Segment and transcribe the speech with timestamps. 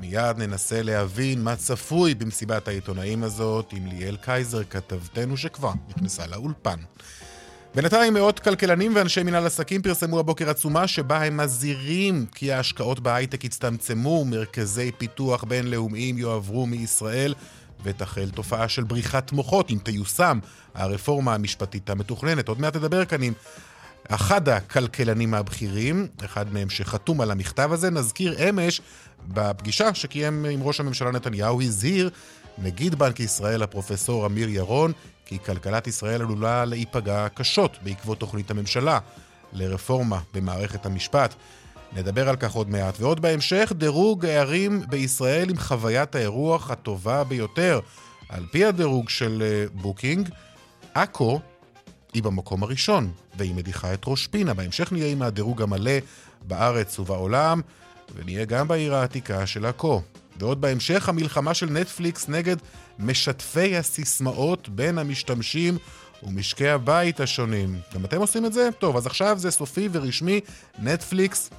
[0.00, 6.78] מיד ננסה להבין מה צפוי במסיבת העיתונאים הזאת עם ליאל קייזר, כתבתנו שכבר נכנסה לאולפן.
[7.74, 13.44] בינתיים מאות כלכלנים ואנשי מנהל עסקים פרסמו הבוקר עצומה שבה הם מזהירים כי ההשקעות בהייטק
[13.44, 17.34] יצטמצמו, מרכזי פיתוח בינלאומיים יועברו מישראל
[17.84, 20.38] ותחל תופעה של בריחת מוחות אם תיושם
[20.74, 22.48] הרפורמה המשפטית המתוכננת.
[22.48, 23.32] עוד מעט נדבר כאן עם
[24.08, 27.90] אחד הכלכלנים הבכירים, אחד מהם שחתום על המכתב הזה.
[27.90, 28.80] נזכיר אמש,
[29.28, 32.10] בפגישה שקיים עם ראש הממשלה נתניהו, הזהיר
[32.58, 34.92] נגיד בנק ישראל, הפרופסור אמיר ירון,
[35.26, 38.98] כי כלכלת ישראל עלולה להיפגע קשות בעקבות תוכנית הממשלה
[39.52, 41.34] לרפורמה במערכת המשפט.
[41.94, 43.00] נדבר על כך עוד מעט.
[43.00, 47.80] ועוד בהמשך, דירוג הערים בישראל עם חוויית האירוח הטובה ביותר.
[48.28, 50.28] על פי הדירוג של אה, בוקינג,
[50.94, 51.40] עכו
[52.14, 54.54] היא במקום הראשון, והיא מדיחה את ראש פינה.
[54.54, 55.92] בהמשך נהיה עם הדירוג המלא
[56.42, 57.60] בארץ ובעולם,
[58.14, 60.02] ונהיה גם בעיר העתיקה של עכו.
[60.38, 62.56] ועוד בהמשך, המלחמה של נטפליקס נגד
[62.98, 65.78] משתפי הסיסמאות בין המשתמשים
[66.22, 67.78] ומשקי הבית השונים.
[67.94, 68.68] גם אתם עושים את זה?
[68.78, 70.40] טוב, אז עכשיו זה סופי ורשמי,
[70.78, 71.50] נטפליקס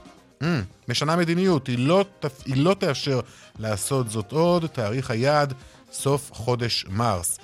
[0.43, 0.45] אממ,
[0.87, 2.05] משנה מדיניות, היא לא,
[2.45, 3.19] היא לא תאשר
[3.59, 5.53] לעשות זאת עוד, תאריך היעד
[5.91, 7.39] סוף חודש מרס.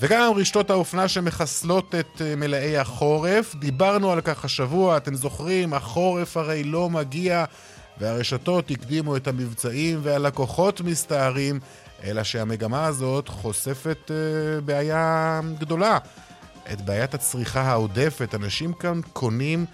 [0.00, 6.36] וגם רשתות האופנה שמחסלות את אה, מלאי החורף, דיברנו על כך השבוע, אתם זוכרים, החורף
[6.36, 7.44] הרי לא מגיע,
[7.98, 11.60] והרשתות הקדימו את המבצעים והלקוחות מסתערים,
[12.04, 15.98] אלא שהמגמה הזאת חושפת uh, בעיה גדולה,
[16.72, 18.34] את בעיית הצריכה העודפת.
[18.34, 19.66] אנשים כאן קונים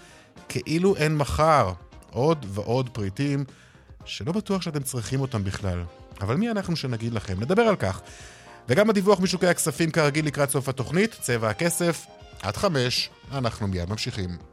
[0.49, 1.71] כאילו אין מחר.
[2.11, 3.45] עוד ועוד פריטים
[4.05, 5.83] שלא בטוח שאתם צריכים אותם בכלל.
[6.21, 7.39] אבל מי אנחנו שנגיד לכם?
[7.39, 8.01] נדבר על כך.
[8.69, 12.05] וגם הדיווח משוקי הכספים כרגיל לקראת סוף התוכנית, צבע הכסף,
[12.41, 14.50] עד חמש, אנחנו מיד ממשיכים.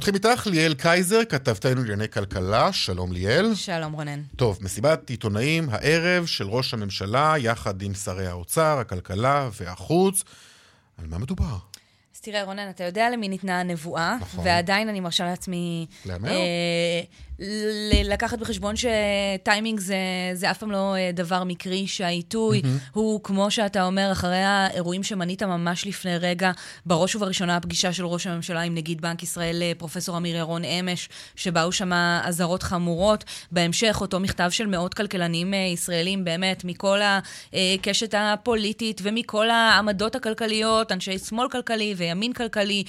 [0.00, 3.54] פותחים איתך ליאל קייזר, כתבתנו לענייני כלכלה, שלום ליאל.
[3.54, 4.22] שלום רונן.
[4.36, 10.24] טוב, מסיבת עיתונאים הערב של ראש הממשלה, יחד עם שרי האוצר, הכלכלה והחוץ.
[10.98, 11.56] על מה מדובר?
[12.14, 14.44] אז תראה, רונן, אתה יודע למי ניתנה הנבואה, נכון.
[14.46, 15.86] ועדיין אני מרשה לעצמי...
[16.06, 16.30] להמר?
[16.30, 17.00] אה,
[18.04, 19.96] לקחת בחשבון שטיימינג זה,
[20.34, 22.90] זה אף פעם לא אה, דבר מקרי, שהעיתוי mm-hmm.
[22.92, 26.50] הוא, כמו שאתה אומר, אחרי האירועים שמנית ממש לפני רגע,
[26.86, 31.08] בראש ובראשונה הפגישה של ראש הממשלה עם נגיד בנק ישראל, אה, פרופסור אמיר ירון אמש,
[31.36, 31.92] שבאו שם
[32.22, 33.24] אזהרות חמורות.
[33.52, 36.98] בהמשך, אותו מכתב של מאות כלכלנים אה, ישראלים, באמת, מכל
[37.52, 42.84] הקשת הפוליטית ומכל העמדות הכלכליות, אנשי שמאל כלכלי וימין כלכלי,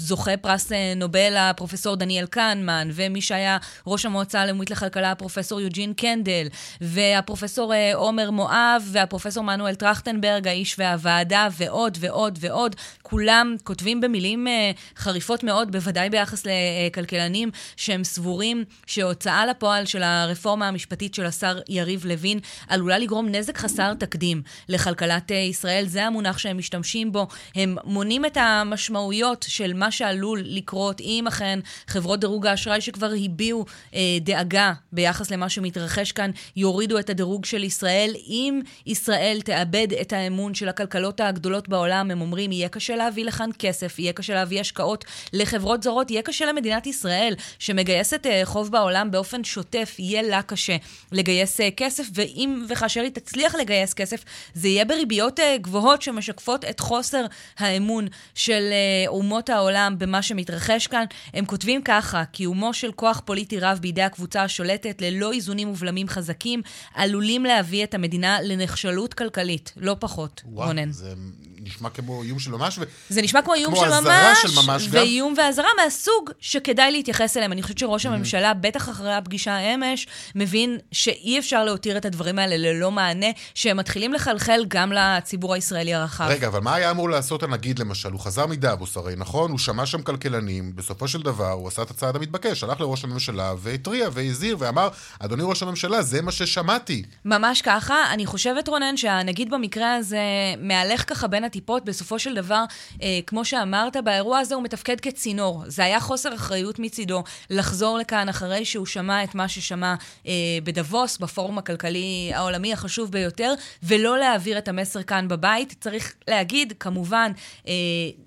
[0.00, 5.94] זוכה פרס נובל, הפרופסור דניאל קנמן, ומי שהיה היה ראש המועצה הלאומית לכלכלה, הפרופסור יוג'ין
[5.94, 6.46] קנדל,
[6.80, 12.76] והפרופסור אה, עומר מואב, והפרופסור מנואל טרכטנברג, האיש והוועדה, ועוד ועוד ועוד.
[13.02, 20.68] כולם כותבים במילים אה, חריפות מאוד, בוודאי ביחס לכלכלנים, שהם סבורים שהוצאה לפועל של הרפורמה
[20.68, 22.38] המשפטית של השר יריב לוין
[22.68, 25.84] עלולה לגרום נזק חסר תקדים לכלכלת אה, ישראל.
[25.86, 27.26] זה המונח שהם משתמשים בו.
[27.54, 33.64] הם מונים את המשמעויות של מה שעלול לקרות אם אכן חברות דירוג האשראי שכבר יביעו
[33.94, 38.14] אה, דאגה ביחס למה שמתרחש כאן, יורידו את הדירוג של ישראל.
[38.28, 43.50] אם ישראל תאבד את האמון של הכלכלות הגדולות בעולם, הם אומרים, יהיה קשה להביא לכאן
[43.58, 49.10] כסף, יהיה קשה להביא השקעות לחברות זרות, יהיה קשה למדינת ישראל, שמגייסת אה, חוב בעולם
[49.10, 50.76] באופן שוטף, יהיה לה קשה
[51.12, 56.64] לגייס אה, כסף, ואם וכאשר היא תצליח לגייס כסף, זה יהיה בריביות אה, גבוהות שמשקפות
[56.64, 57.24] את חוסר
[57.58, 61.04] האמון של אה, אומות העולם במה שמתרחש כאן.
[61.34, 66.62] הם כותבים ככה, קיומו של כוח פוליטי רב בידי הקבוצה השולטת ללא איזונים ובלמים חזקים,
[66.94, 70.92] עלולים להביא את המדינה לנחשלות כלכלית, לא פחות, וואו, רונן.
[70.92, 71.14] זה
[71.62, 72.78] נשמע כמו איום של ממש.
[72.78, 72.82] ו...
[73.08, 74.92] זה נשמע כמו איום כמו של ממש, של ממש גם.
[74.92, 77.52] ואיום ואזהרה מהסוג שכדאי להתייחס אליהם.
[77.52, 82.56] אני חושבת שראש הממשלה, בטח אחרי הפגישה אמש, מבין שאי אפשר להותיר את הדברים האלה
[82.56, 86.26] ללא מענה, שהם מתחילים לחלחל גם לציבור הישראלי הרחב.
[86.28, 88.12] רגע, אבל מה היה אמור לעשות הנגיד למשל?
[88.12, 89.50] הוא חזר מדאבוס הרי, נכון?
[89.50, 93.19] הוא שמע שם כלכלנים, בסופו של דבר הוא עשה את הצעד המתבקש, הלך לראש הממשלה
[93.58, 94.88] והתריע והזהיר ואמר,
[95.18, 97.02] אדוני ראש הממשלה, זה מה ששמעתי.
[97.24, 97.94] ממש ככה.
[98.12, 100.18] אני חושבת, רונן, שהנגיד במקרה הזה
[100.58, 101.84] מהלך ככה בין הטיפות.
[101.84, 102.64] בסופו של דבר,
[103.02, 105.64] אה, כמו שאמרת, באירוע הזה הוא מתפקד כצינור.
[105.66, 109.94] זה היה חוסר אחריות מצידו לחזור לכאן אחרי שהוא שמע את מה ששמע
[110.26, 110.32] אה,
[110.64, 115.74] בדבוס, בפורום הכלכלי העולמי החשוב ביותר, ולא להעביר את המסר כאן בבית.
[115.80, 117.32] צריך להגיד, כמובן,
[117.68, 117.72] אה,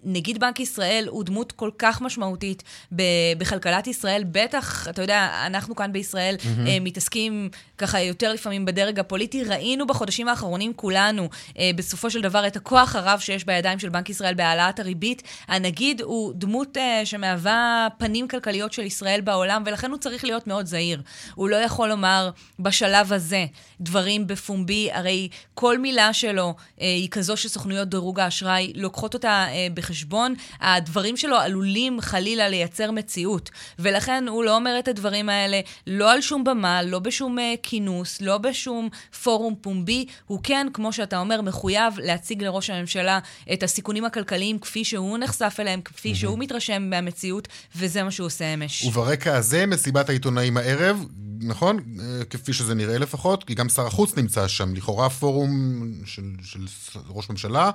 [0.03, 2.63] נגיד בנק ישראל הוא דמות כל כך משמעותית
[3.37, 4.23] בכלכלת ישראל.
[4.31, 6.69] בטח, אתה יודע, אנחנו כאן בישראל mm-hmm.
[6.81, 9.43] מתעסקים ככה יותר לפעמים בדרג הפוליטי.
[9.43, 11.29] ראינו בחודשים האחרונים כולנו,
[11.59, 15.23] אה, בסופו של דבר, את הכוח הרב שיש בידיים של בנק ישראל בהעלאת הריבית.
[15.47, 20.65] הנגיד הוא דמות אה, שמהווה פנים כלכליות של ישראל בעולם, ולכן הוא צריך להיות מאוד
[20.65, 21.01] זהיר.
[21.35, 22.29] הוא לא יכול לומר
[22.59, 23.45] בשלב הזה
[23.81, 30.35] דברים בפומבי, הרי כל מילה שלו היא כזו שסוכנויות דירוג האשראי לוקחות אותה בחשבון.
[30.61, 33.49] הדברים שלו עלולים חלילה לייצר מציאות,
[33.79, 38.21] ולכן הוא לא אומר את הדברים האלה לא על שום במה, לא בשום אה, כינוס,
[38.21, 38.89] לא בשום
[39.23, 40.05] פורום פומבי.
[40.25, 43.19] הוא כן, כמו שאתה אומר, מחויב להציג לראש הממשלה
[43.53, 46.15] את הסיכונים הכלכליים כפי שהוא נחשף אליהם, כפי mm-hmm.
[46.15, 48.85] שהוא מתרשם מהמציאות, וזה מה שהוא עושה אמש.
[48.85, 51.05] וברקע הזה, מסיבת העיתונאים הערב,
[51.47, 51.79] נכון?
[51.99, 55.51] אה, כפי שזה נראה לפחות, כי גם שר החוץ נמצא שם, לכאורה פורום
[56.05, 56.59] של, של
[57.09, 57.71] ראש ממשלה,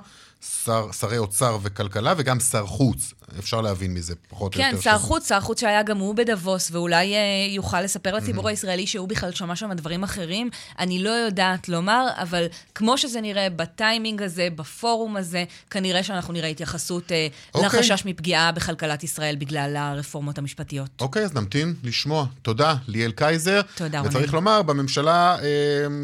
[0.65, 3.13] שר, שרי אוצר וכלכלה, וגם שר חוץ.
[3.39, 4.81] אפשר להבין מזה, פחות כן, או יותר.
[4.81, 7.19] שר שזה- חוץ, שר חוץ שהיה גם הוא בדבוס, ואולי אה,
[7.49, 8.49] יוכל לספר לציבור Mm-hmm.
[8.49, 10.49] הישראלי שהוא בכלל שמע שם דברים אחרים.
[10.79, 12.45] אני לא יודעת לומר, אבל
[12.75, 17.67] כמו שזה נראה בטיימינג הזה, בפורום הזה, כנראה שאנחנו נראה התייחסות אה, אוקיי.
[17.79, 20.89] לחשש מפגיעה בכלכלת ישראל בגלל הרפורמות המשפטיות.
[21.01, 22.25] אוקיי, אז נמתין לשמוע.
[22.41, 23.58] תודה, ליאל קייזר.
[23.75, 24.33] תודה, וצריך רונן.
[24.35, 25.45] לומר, בממשלה, אה,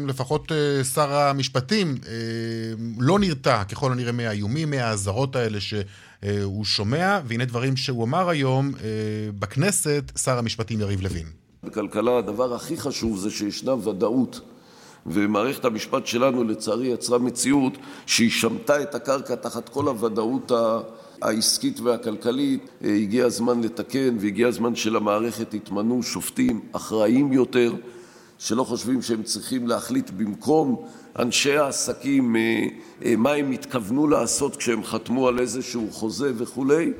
[0.06, 2.12] לפחות אה, שר המשפטים אה,
[2.98, 8.72] לא נרתע ככל הנראה מהאיומים, מהאזהרות האלה שהוא שומע, והנה דברים שהוא אמר היום
[9.38, 11.26] בכנסת, שר המשפטים יריב לוין.
[11.64, 14.40] בכלכלה הדבר הכי חשוב זה שישנה ודאות.
[15.06, 17.72] ומערכת המשפט שלנו לצערי יצרה מציאות
[18.06, 20.78] שהיא שמטה את הקרקע תחת כל הוודאות ה-
[21.22, 22.68] העסקית והכלכלית.
[22.84, 27.74] אה, הגיע הזמן לתקן והגיע הזמן שלמערכת יתמנו שופטים אחראיים יותר,
[28.38, 30.86] שלא חושבים שהם צריכים להחליט במקום
[31.18, 32.40] אנשי העסקים אה,
[33.04, 36.92] אה, מה הם התכוונו לעשות כשהם חתמו על איזשהו חוזה וכולי.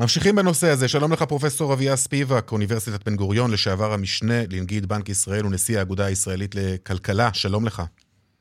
[0.00, 0.88] ממשיכים בנושא הזה.
[0.88, 6.06] שלום לך, פרופסור אביה ספיבק, אוניברסיטת בן גוריון, לשעבר המשנה לנגיד בנק ישראל ונשיא האגודה
[6.06, 7.30] הישראלית לכלכלה.
[7.34, 7.82] שלום לך.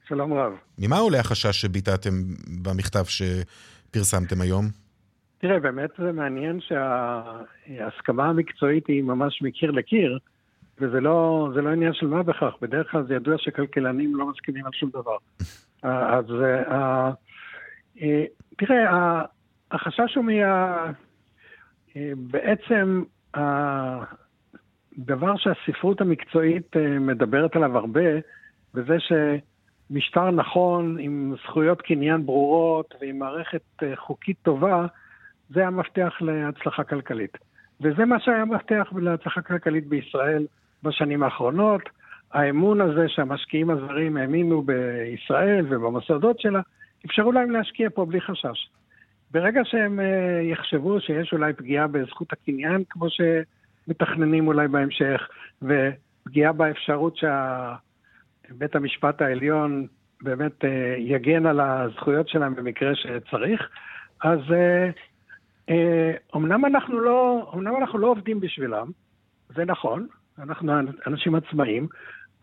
[0.08, 0.52] שלום רב.
[0.78, 2.24] ממה עולה החשש שביטאתם
[2.62, 3.04] במכתב
[3.92, 4.66] שפרסמתם היום?
[5.38, 10.20] תראה, באמת זה מעניין שההסכמה המקצועית היא ממש מקיר לקיר,
[10.82, 12.54] וזה לא, לא עניין של מה בכך.
[12.62, 15.18] בדרך כלל זה ידוע שכלכלנים לא מסכימים על שום דבר.
[15.86, 17.12] אה, אז אה,
[18.02, 18.24] אה,
[18.58, 19.26] תראה, ה-
[19.72, 20.92] החשש הוא מה...
[21.96, 28.10] אה, בעצם הדבר שהספרות המקצועית אה, מדברת עליו הרבה,
[28.76, 28.96] וזה
[29.92, 34.86] שמשטר נכון עם זכויות קניין ברורות ועם מערכת אה, חוקית טובה,
[35.50, 37.38] זה המפתח להצלחה כלכלית.
[37.82, 40.46] וזה מה שהיה המפתח להצלחה כלכלית בישראל
[40.84, 41.82] בשנים האחרונות.
[42.34, 46.62] האמון הזה שהמשקיעים הזרים האמינו בישראל ובמוסדות שלה,
[47.06, 48.70] אפשרו להם להשקיע פה בלי חשש.
[49.32, 55.28] ברגע שהם אה, יחשבו שיש אולי פגיעה בזכות הקניין, כמו שמתכננים אולי בהמשך,
[55.62, 57.18] ופגיעה באפשרות
[58.52, 59.88] שבית המשפט העליון
[60.22, 63.70] באמת אה, יגן על הזכויות שלהם במקרה שצריך,
[64.24, 64.90] אז אה,
[65.70, 68.88] אה, אמנם אנחנו לא, אמנם אנחנו לא עובדים בשבילם,
[69.56, 70.08] זה נכון,
[70.40, 70.74] אנחנו
[71.08, 71.88] אנשים עצמאים,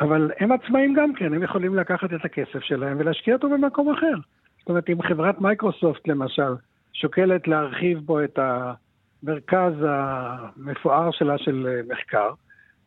[0.01, 4.15] אבל הם עצמאים גם כן, הם יכולים לקחת את הכסף שלהם ולהשקיע אותו במקום אחר.
[4.59, 6.53] זאת אומרת, אם חברת מייקרוסופט למשל
[6.93, 12.31] שוקלת להרחיב בו את המרכז המפואר שלה של מחקר,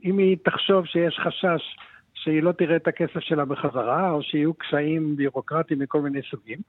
[0.03, 1.75] אם היא תחשוב שיש חשש
[2.23, 6.59] שהיא לא תראה את הכסף שלה בחזרה, או שיהיו קשיים ביורוקרטיים מכל מיני סוגים,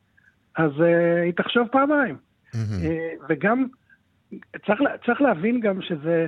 [0.56, 0.84] אז uh,
[1.24, 2.16] היא תחשוב פעמיים.
[2.16, 2.56] Mm-hmm.
[2.56, 3.66] Uh, וגם,
[4.66, 6.26] צריך, צריך להבין גם שזה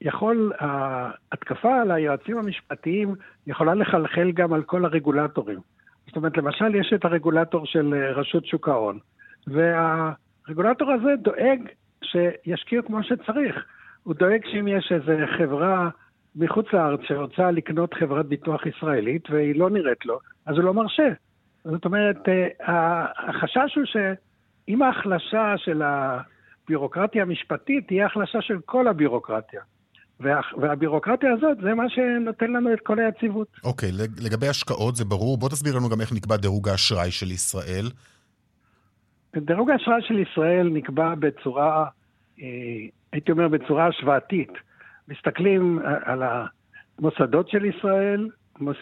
[0.00, 3.14] יכול, ההתקפה על היועצים המשפטיים
[3.46, 5.58] יכולה לחלחל גם על כל הרגולטורים.
[6.06, 8.98] זאת אומרת, למשל, יש את הרגולטור של אה, רשות שוק ההון,
[9.46, 11.60] והרגולטור הזה דואג
[12.02, 13.64] שישקיעו כמו שצריך.
[14.02, 15.88] הוא דואג שאם יש איזו חברה
[16.36, 21.08] מחוץ לארץ שרוצה לקנות חברת ביטוח ישראלית והיא לא נראית לו, אז הוא לא מרשה.
[21.64, 29.60] זאת אומרת, אה, החשש הוא שאם ההחלשה של הביורוקרטיה המשפטית תהיה החלשה של כל הביורוקרטיה.
[30.20, 33.48] וה, והביורוקרטיה הזאת זה מה שנותן לנו את כל היציבות.
[33.64, 35.38] אוקיי, okay, לגבי השקעות זה ברור.
[35.38, 37.84] בוא תסביר לנו גם איך נקבע דירוג האשראי של ישראל.
[39.36, 41.86] דירוג האשראי של ישראל נקבע בצורה,
[42.42, 42.46] אה,
[43.12, 44.52] הייתי אומר בצורה השוואתית.
[45.08, 48.28] מסתכלים על המוסדות של ישראל,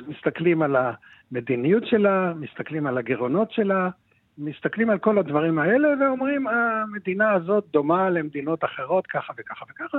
[0.08, 3.90] מסתכלים על המדיניות שלה, מסתכלים על הגירעונות שלה,
[4.38, 9.98] מסתכלים על כל הדברים האלה ואומרים, המדינה הזאת דומה למדינות אחרות ככה וככה וככה.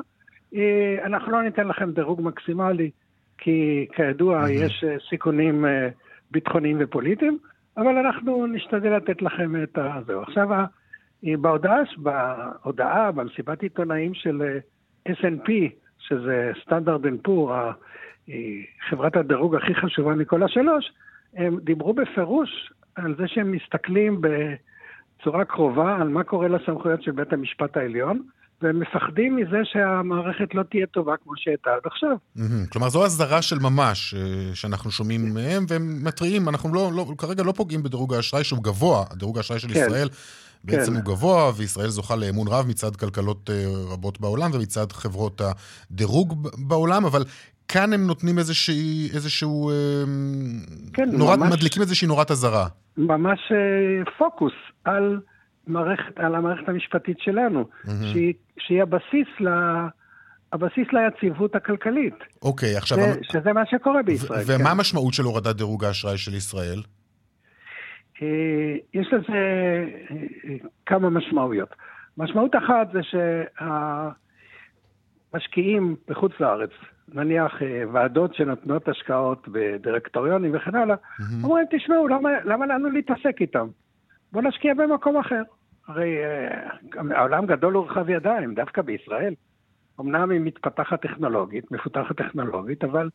[0.56, 2.92] אה, אנחנו לא ניתן לכם דירוג מקסימלי,
[3.38, 4.50] כי כידוע.
[4.50, 5.90] יש אה, סיכונים אה,
[6.32, 7.38] ביטחוניים ופוליטיים,
[7.78, 10.22] אבל אנחנו נשתדל לתת לכם את הזהו.
[10.22, 10.48] עכשיו,
[11.24, 14.60] בהודעה, בהודעה, במסיבת עיתונאים של
[15.10, 15.52] S&P,
[16.08, 17.54] שזה סטנדרט אנד פור,
[18.90, 20.92] חברת הדירוג הכי חשובה מכל השלוש,
[21.36, 27.34] הם דיברו בפירוש על זה שהם מסתכלים בצורה קרובה על מה קורה לסמכויות של בית
[27.34, 28.22] המשפט העליון,
[28.62, 32.18] והם מפחדים מזה שהמערכת לא תהיה טובה כמו שהייתה עד עכשיו.
[32.72, 37.44] כלומר, זו אזהרה של ממש אה, שאנחנו שומעים מהם, והם מתריעים, אנחנו לא, לא, כרגע
[37.44, 39.74] לא פוגעים בדירוג האשראי שהוא גבוה, הדירוג האשראי של כן.
[39.74, 40.08] ישראל
[40.64, 40.96] בעצם כן.
[40.96, 47.06] הוא גבוה, וישראל זוכה לאמון רב מצד כלכלות אה, רבות בעולם ומצד חברות הדירוג בעולם,
[47.06, 47.24] אבל
[47.68, 49.70] כאן הם נותנים איזושהי, איזשהו...
[49.70, 49.76] אה,
[50.94, 51.54] כן, נורת, ממש...
[51.54, 52.68] מדליקים איזושהי נורת אזהרה.
[52.98, 53.40] ממש
[54.18, 54.54] פוקוס
[54.84, 55.20] על...
[55.68, 57.90] מערכת, על המערכת המשפטית שלנו, mm-hmm.
[58.12, 59.48] שהיא, שהיא הבסיס ל...
[60.54, 62.16] הבסיס ליציבות הכלכלית.
[62.42, 62.98] אוקיי, עכשיו...
[62.98, 64.44] זה, שזה מה שקורה בישראל.
[64.46, 64.68] ומה כן.
[64.68, 66.82] המשמעות של הורדת דירוג האשראי של ישראל?
[68.22, 69.38] אה, יש לזה
[70.12, 71.70] אה, כמה משמעויות.
[72.18, 73.00] משמעות אחת זה
[75.34, 76.70] שהמשקיעים בחוץ לארץ,
[77.14, 81.44] נניח אה, ועדות שנותנות השקעות בדירקטוריונים וכן הלאה, mm-hmm.
[81.44, 83.68] אומרים, תשמעו, למה, למה לנו להתעסק איתם?
[84.32, 85.42] בוא נשקיע במקום אחר.
[85.88, 86.18] הרי
[87.16, 89.34] העולם גדול ורחב ידיים, דווקא בישראל.
[90.00, 93.10] אמנם היא מתפתחת טכנולוגית, מפותחת טכנולוגית, אבל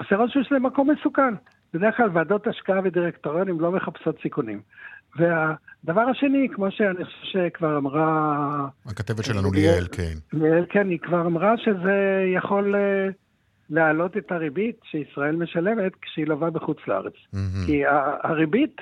[0.00, 1.34] עושה רושם שזה מקום מסוכן.
[1.74, 4.60] בדרך כלל ועדות השקעה ודירקטוריונים לא מחפשות סיכונים.
[5.16, 8.68] והדבר השני, כמו שאני חושב שכבר אמרה...
[8.86, 10.14] הכתבת שלנו ליאל, כן.
[10.32, 13.12] ליאל, כן, היא כבר אמרה שזה יכול uh,
[13.70, 17.12] להעלות את הריבית שישראל משלמת כשהיא לווה בחוץ לארץ.
[17.12, 17.66] Mm-hmm.
[17.66, 17.82] כי
[18.22, 18.76] הריבית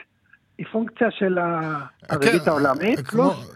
[0.59, 1.38] היא פונקציה של
[2.09, 3.00] הריבית כן, העולמית,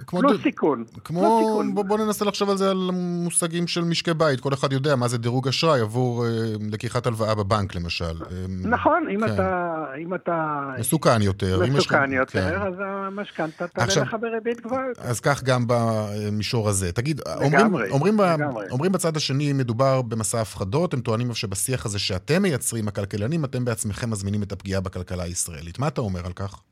[0.07, 0.85] פלוס סיכון.
[1.05, 4.41] כמו, בוא, בוא ננסה לחשוב על זה על מושגים של משקי בית.
[4.41, 6.31] כל אחד יודע מה זה דירוג אשראי עבור אה,
[6.73, 8.05] לקיחת הלוואה בבנק, למשל.
[8.05, 9.35] אה, נכון, אם, כן.
[9.35, 10.61] אתה, אם אתה...
[10.79, 11.61] מסוכן יותר.
[11.73, 12.63] מסוכן יותר, כן.
[12.63, 15.03] אז המשכנתה תעלה לך בריבית גבוהה יותר.
[15.03, 16.93] אז כך גם במישור הזה.
[16.93, 18.41] תגיד, לגמרי, אומרים, אומרים,
[18.71, 24.11] אומרים בצד השני, מדובר במסע הפחדות, הם טוענים שבשיח הזה שאתם מייצרים, הכלכלנים, אתם בעצמכם
[24.11, 25.79] מזמינים את הפגיעה בכלכלה הישראלית.
[25.79, 26.63] מה אתה אומר על כך?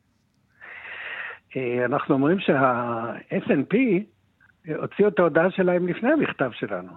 [1.56, 3.76] אה, אנחנו אומרים שה-S&P
[4.68, 6.92] אה, הוציאו את ההודעה שלהם לפני המכתב שלנו.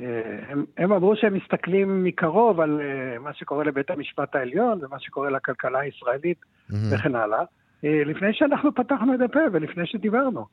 [0.00, 2.80] אה, הם, הם אמרו שהם מסתכלים מקרוב על
[3.20, 6.74] מה שקורה לבית המשפט העליון ומה שקורה לכלכלה הישראלית mm-hmm.
[6.94, 7.42] וכן הלאה,
[7.82, 10.46] לפני שאנחנו פתחנו את הפה ולפני שדיברנו.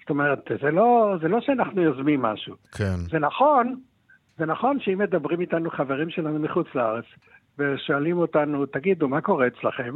[0.00, 2.54] זאת אומרת, זה לא, זה לא שאנחנו יוזמים משהו.
[2.72, 2.96] כן.
[3.10, 3.80] זה נכון,
[4.38, 7.04] זה נכון שאם מדברים איתנו חברים שלנו מחוץ לארץ
[7.58, 9.94] ושואלים אותנו, תגידו, מה קורה אצלכם?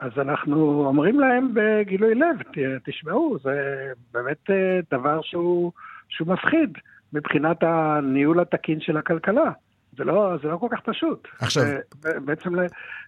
[0.00, 2.36] אז אנחנו אומרים להם בגילוי לב,
[2.84, 5.72] תשמעו, זה באמת אה, דבר שהוא,
[6.08, 6.78] שהוא מפחיד
[7.12, 9.50] מבחינת הניהול התקין של הכלכלה.
[9.98, 11.28] זה לא, זה לא כל כך פשוט.
[11.38, 11.64] עכשיו...
[12.24, 12.50] בעצם,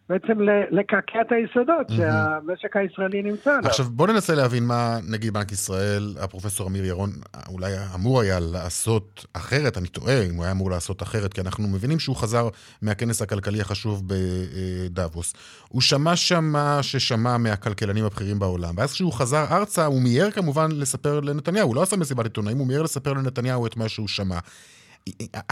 [0.09, 0.39] בעצם
[0.71, 1.97] לקעקע את היסודות mm-hmm.
[1.97, 3.71] שהמשק הישראלי נמצא עליו.
[3.71, 7.11] עכשיו, בוא ננסה להבין מה נגיד בנק ישראל, הפרופסור אמיר ירון,
[7.49, 11.69] אולי אמור היה לעשות אחרת, אני טועה אם הוא היה אמור לעשות אחרת, כי אנחנו
[11.69, 12.49] מבינים שהוא חזר
[12.83, 15.35] מהכנס הכלכלי החשוב בדאבוס.
[15.69, 20.69] הוא שמע שם מה ששמע מהכלכלנים הבכירים בעולם, ואז כשהוא חזר ארצה, הוא מיהר כמובן
[20.73, 24.39] לספר לנתניהו, הוא לא עשה מסיבת עיתונאים, הוא מיהר לספר לנתניהו את מה שהוא שמע.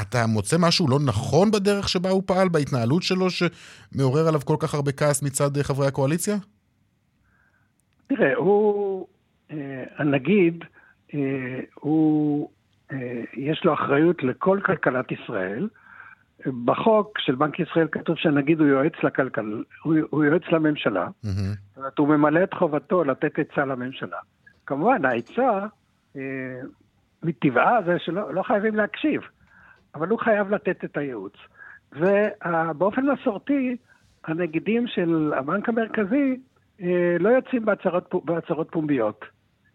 [0.02, 4.74] אתה מוצא משהו לא נכון בדרך שבה הוא פעל, בהתנהלות שלו, שמעורר עליו כל כך
[4.74, 6.34] הרבה כעס מצד חברי הקואליציה?
[8.06, 9.06] תראה, הוא,
[9.50, 10.64] אה, הנגיד,
[11.14, 12.50] אה, הוא
[13.36, 15.68] יש לו אחריות לכל כלכלת ישראל.
[16.64, 21.28] בחוק של בנק ישראל כתוב שהנגיד הוא יועץ לכלכל, הוא, הוא יועץ לממשלה, mm-hmm.
[21.28, 24.16] זאת אומרת, הוא ממלא את חובתו לתת עצה לממשלה.
[24.66, 25.66] כמובן, העצה,
[26.16, 26.60] אה,
[27.22, 29.20] מטבעה זה שלא לא חייבים להקשיב,
[29.94, 31.32] אבל הוא חייב לתת את הייעוץ.
[31.92, 33.76] ובאופן מסורתי,
[34.24, 36.40] הנגידים של הבנק המרכזי
[36.82, 39.24] אה, לא יוצאים בהצהרות, בהצהרות פומביות.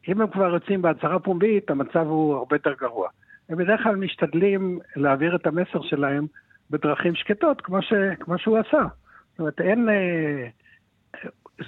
[0.07, 3.09] אם הם כבר יוצאים בהצהרה פומבית, המצב הוא הרבה יותר גרוע.
[3.49, 6.27] הם בדרך כלל משתדלים להעביר את המסר שלהם
[6.69, 8.83] בדרכים שקטות, כמו, ש, כמו שהוא עשה.
[9.31, 9.89] זאת אומרת, אין...
[9.89, 10.47] אה,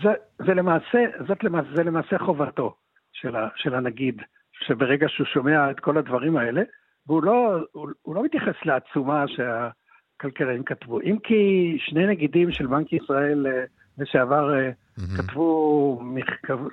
[0.04, 0.10] זה,
[0.46, 2.76] זה, למעשה, זאת למעשה, זה למעשה חובתו
[3.14, 4.22] של, ה, של הנגיד,
[4.54, 6.62] שברגע שהוא שומע את כל הדברים האלה,
[7.08, 11.02] והוא לא, הוא, הוא לא מתייחס לעצומה שהכלכלנים כתבו.
[11.02, 13.64] אם כי שני נגידים של בנק ישראל אה,
[13.98, 15.18] לשעבר mm-hmm.
[15.18, 16.02] כתבו,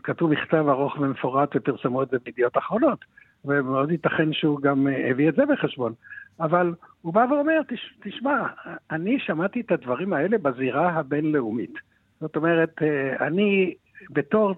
[0.05, 3.05] כתבו מכתב ארוך ומפורט ופרסמו את זה בידיעות אחרונות,
[3.45, 5.93] ומאוד ייתכן שהוא גם הביא את זה בחשבון.
[6.41, 8.47] אבל הוא בא ואומר, תש, תשמע,
[8.91, 11.75] אני שמעתי את הדברים האלה בזירה הבינלאומית.
[12.21, 13.75] זאת אומרת, אה, אני
[14.11, 14.55] בתור,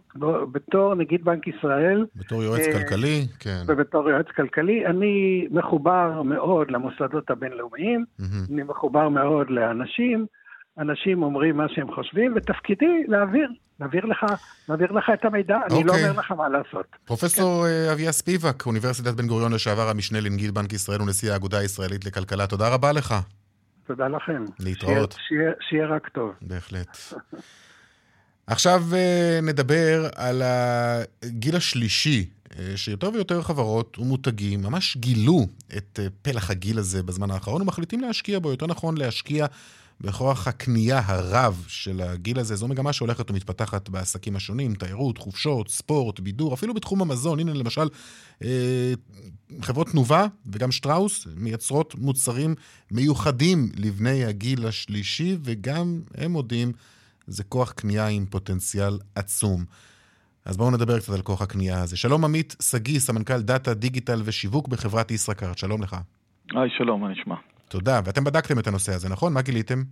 [0.53, 2.07] בתור נגיד בנק ישראל...
[2.17, 3.63] בתור יועץ uh, כלכלי, כן.
[3.67, 8.53] ובתור יועץ כלכלי, אני מחובר מאוד למוסדות הבינלאומיים, mm-hmm.
[8.53, 10.27] אני מחובר מאוד לאנשים,
[10.79, 13.49] אנשים אומרים מה שהם חושבים, ותפקידי להעביר,
[13.81, 14.25] להעביר לך,
[14.69, 15.75] להעביר לך את המידע, okay.
[15.75, 16.09] אני לא אוקיי.
[16.09, 16.87] אומר לך מה לעשות.
[17.05, 17.89] פרופסור כן.
[17.89, 22.47] אה, אביה ספיבק, אוניברסיטת בן גוריון לשעבר המשנה לנגיד בנק ישראל ונשיא האגודה הישראלית לכלכלה,
[22.47, 23.15] תודה רבה לך.
[23.87, 24.45] תודה לכם.
[24.61, 25.15] להתראות.
[25.29, 26.33] שיהיה, שיהיה רק טוב.
[26.43, 26.97] בהחלט.
[28.51, 32.27] עכשיו אה, נדבר על הגיל השלישי,
[32.59, 38.39] אה, שיותר ויותר חברות ומותגים ממש גילו את פלח הגיל הזה בזמן האחרון ומחליטים להשקיע
[38.39, 39.47] בו, יותר נכון להשקיע
[40.01, 42.57] בכוח הקנייה הרב של הגיל הזה.
[42.57, 47.41] זו מגמה שהולכת ומתפתחת בעסקים השונים, תיירות, חופשות, ספורט, בידור, אפילו בתחום המזון.
[47.41, 47.89] הנה למשל,
[48.45, 48.93] אה,
[49.63, 52.55] חברות תנובה וגם שטראוס מייצרות מוצרים
[52.91, 56.73] מיוחדים לבני הגיל השלישי, וגם הם מודים,
[57.31, 59.65] זה כוח קנייה עם פוטנציאל עצום.
[60.45, 61.97] אז בואו נדבר קצת על כוח הקנייה הזה.
[61.97, 65.97] שלום עמית שגיא, סמנכ"ל דאטה, דיגיטל ושיווק בחברת ישראכרט, שלום לך.
[66.55, 67.35] היי, שלום, מה נשמע?
[67.69, 69.33] תודה, ואתם בדקתם את הנושא הזה, נכון?
[69.33, 69.83] מה גיליתם?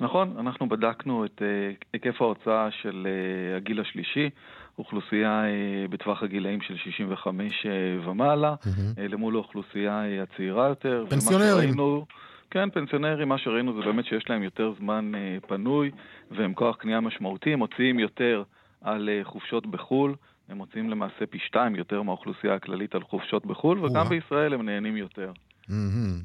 [0.00, 4.30] נכון, אנחנו בדקנו את uh, היקף ההוצאה של uh, הגיל השלישי,
[4.78, 8.68] אוכלוסייה uh, בטווח הגילאים של 65 uh, ומעלה, mm-hmm.
[8.68, 11.04] uh, למול האוכלוסייה uh, הצעירה יותר.
[11.08, 11.50] פנסיונרים.
[11.50, 12.06] שראינו,
[12.52, 15.90] כן, פנסיונרים, מה שראינו זה באמת שיש להם יותר זמן uh, פנוי,
[16.30, 18.42] והם כוח קנייה משמעותי, הם מוציאים יותר
[18.80, 20.14] על uh, חופשות בחו"ל.
[20.48, 24.96] הם מוציאים למעשה פי שתיים יותר מהאוכלוסייה הכללית על חופשות בחו"ל, וגם בישראל הם נהנים
[24.96, 25.32] יותר.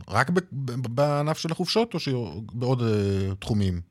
[0.09, 0.29] רק
[0.89, 3.81] בענף של החופשות או שבעוד אה, תחומים?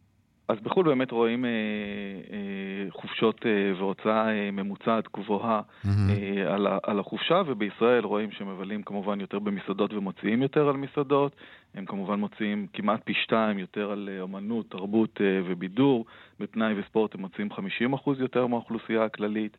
[0.49, 5.89] אז בחו"ל באמת רואים אה, אה, חופשות אה, והוצאה אה, ממוצעת גבוהה mm-hmm.
[6.11, 11.37] אה, על, על החופשה, ובישראל רואים שמבלים כמובן יותר במסעדות ומוציאים יותר על מסעדות.
[11.75, 16.05] הם כמובן מוציאים כמעט פי שתיים יותר על אה, אמנות, תרבות אה, ובידור.
[16.41, 17.49] בפנאי וספורט הם מוציאים
[17.97, 19.57] 50% יותר מהאוכלוסייה הכללית.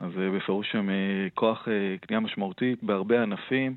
[0.00, 0.94] אז אה, בפירוש הם אה,
[1.34, 3.74] כוח אה, קנייה משמעותית בהרבה ענפים.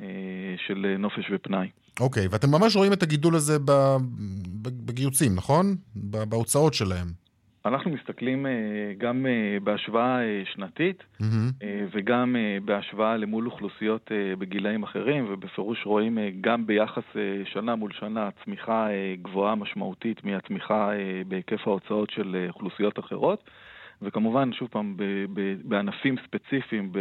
[0.00, 1.68] אה, של נופש ופנאי.
[2.00, 3.58] אוקיי, okay, ואתם ממש רואים את הגידול הזה
[4.62, 5.76] בגיוצים, נכון?
[5.94, 7.06] בהוצאות שלהם.
[7.64, 8.52] אנחנו מסתכלים אה,
[8.98, 11.64] גם אה, בהשוואה שנתית mm-hmm.
[11.92, 17.04] וגם בהשוואה למול אוכלוסיות בגילאים אחרים, ובפירוש רואים גם ביחס
[17.44, 18.88] שנה מול שנה צמיחה
[19.22, 20.90] גבוהה משמעותית מהצמיחה
[21.28, 23.50] בהיקף ההוצאות של אוכלוסיות אחרות.
[24.02, 24.96] וכמובן, שוב פעם,
[25.64, 26.92] בענפים ספציפיים,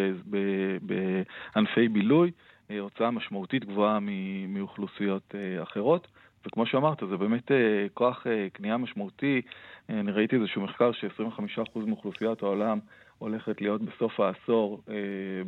[0.81, 3.99] בענפי בילוי, אה, הוצאה משמעותית גבוהה
[4.47, 6.07] מאוכלוסיות אה, אחרות.
[6.47, 7.57] וכמו שאמרת, זה באמת אה,
[7.93, 9.41] כוח קנייה משמעותי.
[9.89, 12.79] אני ראיתי איזשהו מחקר ש-25% מאוכלוסיית העולם
[13.17, 14.81] הולכת להיות בסוף העשור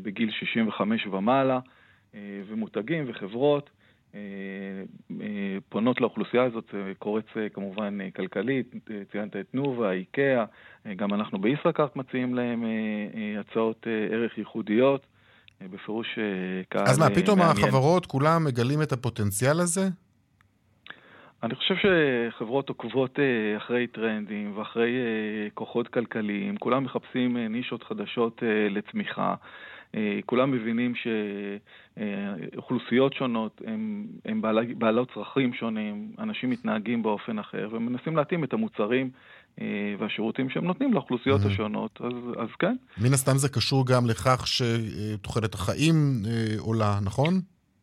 [0.01, 1.59] בגיל 65 ומעלה,
[2.47, 3.69] ומותגים וחברות
[5.69, 8.73] פונות לאוכלוסייה הזאת, קורץ כמובן כלכלית,
[9.11, 10.45] ציינת את תנובה, איקאה,
[10.95, 12.65] גם אנחנו בישראכרט מציעים להם
[13.39, 15.05] הצעות ערך ייחודיות.
[15.69, 16.23] בפירוש אה,
[16.69, 17.57] קהל אז מה, אה, פתאום מעניין.
[17.57, 19.87] החברות כולם מגלים את הפוטנציאל הזה?
[21.43, 24.89] אני חושב שחברות עוקבות אה, אחרי טרנדים ואחרי
[25.53, 29.35] כוחות כלכליים, כולם מחפשים נישות חדשות לצמיחה.
[30.25, 30.93] כולם מבינים
[32.55, 33.61] שאוכלוסיות שונות
[34.25, 34.41] הן
[34.77, 39.11] בעלות צרכים שונים, אנשים מתנהגים באופן אחר ומנסים להתאים את המוצרים
[39.61, 42.75] אה, והשירותים שהם נותנים לאוכלוסיות השונות, אז, אז כן.
[42.97, 45.95] מן הסתם זה קשור גם לכך שתוחלת החיים
[46.27, 47.33] אה, עולה, נכון?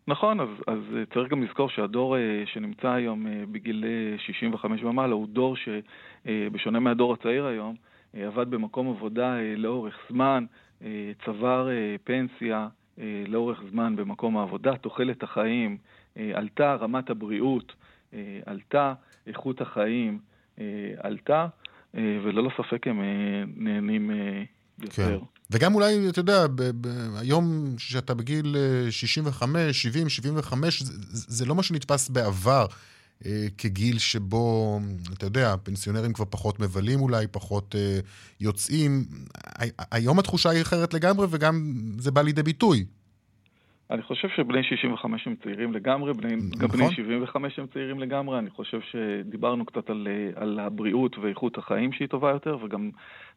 [0.09, 0.79] נכון, אז, אז
[1.14, 2.21] צריך גם לזכור שהדור אה,
[2.53, 3.85] שנמצא היום בגיל
[4.18, 7.75] 65 ומעלה הוא דור שבשונה מהדור הצעיר היום,
[8.14, 10.44] עבד במקום עבודה לאורך זמן,
[11.25, 11.69] צבר
[12.05, 12.69] פנסיה,
[13.27, 15.77] לאורך זמן במקום העבודה, תוחלת החיים
[16.17, 17.73] עלתה, רמת הבריאות
[18.47, 18.95] עלתה,
[19.27, 20.19] איכות החיים
[20.99, 21.47] עלתה,
[21.95, 23.01] וללא ספק הם
[23.57, 24.11] נהנים
[24.79, 25.19] יותר.
[25.19, 25.25] כן.
[25.51, 26.47] וגם אולי, אתה יודע,
[27.21, 28.57] היום שאתה בגיל
[28.91, 32.67] 65, 70, 75, זה, זה לא מה שנתפס בעבר.
[33.26, 34.78] אה, כגיל שבו,
[35.12, 37.98] אתה יודע, פנסיונרים כבר פחות מבלים אולי, פחות אה,
[38.40, 38.90] יוצאים.
[39.92, 42.85] היום התחושה היא אחרת לגמרי, וגם זה בא לידי ביטוי.
[43.90, 46.59] אני חושב שבני 65 הם צעירים לגמרי, בני, נכון.
[46.59, 48.38] גם בני 75 הם צעירים לגמרי.
[48.38, 52.90] אני חושב שדיברנו קצת על, אה, על הבריאות ואיכות החיים שהיא טובה יותר, וגם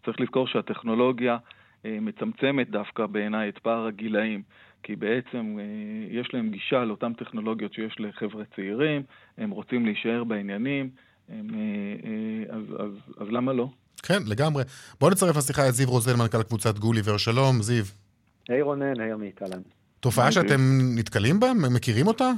[0.06, 1.38] צריך לזכור שהטכנולוגיה
[1.86, 4.42] מצמצמת דווקא בעיניי את פער הגילאים.
[4.84, 5.66] כי בעצם אה,
[6.10, 9.04] יש להם גישה לאותן טכנולוגיות שיש לחבר'ה צעירים,
[9.38, 10.90] הם רוצים להישאר בעניינים,
[11.30, 11.60] הם, אה,
[12.06, 13.70] אה, אז, אז, אז למה לא?
[14.04, 14.64] כן, לגמרי.
[15.00, 17.18] בואו נצרף לשיחה את זיו רוזל, מנכ"ל קבוצת גוליבר.
[17.18, 17.84] שלום, זיו.
[18.50, 19.62] היי רונן, היי עמית, אהלן.
[20.00, 20.62] תופעה שאתם
[20.96, 21.52] נתקלים בה?
[21.76, 22.32] מכירים אותה?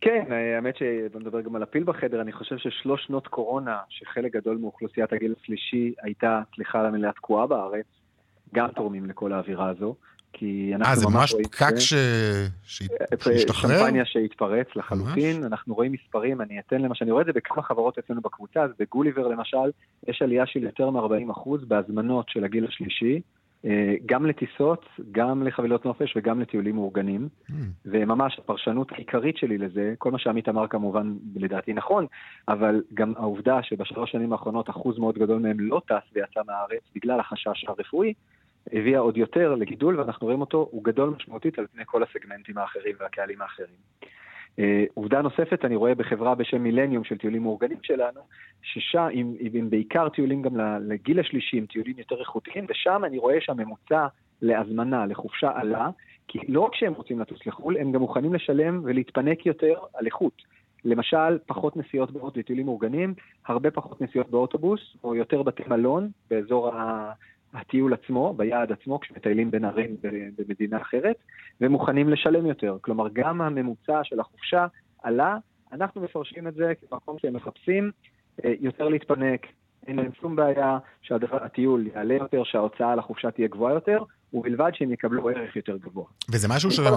[0.00, 0.24] כן,
[0.56, 5.12] האמת שבוא נדבר גם על הפיל בחדר, אני חושב ששלוש שנות קורונה, שחלק גדול מאוכלוסיית
[5.12, 7.86] הגיל השלישי הייתה, סליחה על המילה, תקועה בארץ,
[8.54, 9.94] גם תורמים לכל האווירה הזו.
[10.38, 10.90] כי אנחנו.
[10.90, 11.94] אה, זה ממש פקק ש...
[12.62, 13.78] שהשתחרר?
[13.78, 15.46] שמפניה שהתפרץ לחלוטין, ממש?
[15.46, 18.70] אנחנו רואים מספרים, אני אתן למה שאני רואה את זה בכמה חברות אצלנו בקבוצה, אז
[18.78, 19.70] בגוליבר למשל,
[20.08, 23.20] יש עלייה של יותר מ-40% בהזמנות של הגיל השלישי,
[23.64, 27.28] אה, גם לטיסות, גם לחבילות נופש וגם לטיולים מאורגנים.
[27.28, 27.52] Mm.
[27.86, 32.06] וממש הפרשנות העיקרית שלי לזה, כל מה שעמית אמר כמובן לדעתי נכון,
[32.48, 37.20] אבל גם העובדה שבשלוש שנים האחרונות אחוז מאוד גדול מהם לא טס ויצא מהארץ בגלל
[37.20, 38.14] החשש הרפואי,
[38.72, 42.94] הביאה עוד יותר לגידול, ואנחנו רואים אותו, הוא גדול משמעותית על פני כל הסגמנטים האחרים
[43.00, 43.76] והקהלים האחרים.
[44.56, 44.60] Uh,
[44.94, 48.20] עובדה נוספת, אני רואה בחברה בשם מילניום של טיולים מאורגנים שלנו,
[48.62, 53.40] ששם, עם, עם בעיקר טיולים גם לגיל השלישי, עם טיולים יותר איכותיים, ושם אני רואה
[53.40, 54.06] שהממוצע
[54.42, 55.88] להזמנה, לחופשה עלה,
[56.28, 60.42] כי לא רק שהם רוצים לטוס לחו"ל, הם גם מוכנים לשלם ולהתפנק יותר על איכות.
[60.84, 63.14] למשל, פחות נסיעות באוטובוס לטיולים מאורגנים,
[63.46, 67.12] הרבה פחות נסיעות באוטובוס, או יותר בתי מלון באזור ה...
[67.54, 69.96] הטיול עצמו, ביעד עצמו, כשמטיילים בין ערים
[70.38, 71.16] במדינה אחרת,
[71.60, 72.76] ומוכנים לשלם יותר.
[72.80, 74.66] כלומר, גם הממוצע של החופשה
[75.02, 75.36] עלה,
[75.72, 77.90] אנחנו מפרשים את זה כמקום שהם מחפשים
[78.44, 79.46] אה, יותר להתפנק,
[79.86, 84.92] אין להם שום בעיה שהטיול יעלה יותר, שההוצאה על החופשה תהיה גבוהה יותר, ובלבד שהם
[84.92, 86.04] יקבלו ערך יותר גבוה.
[86.32, 86.90] וזה משהו שאתה...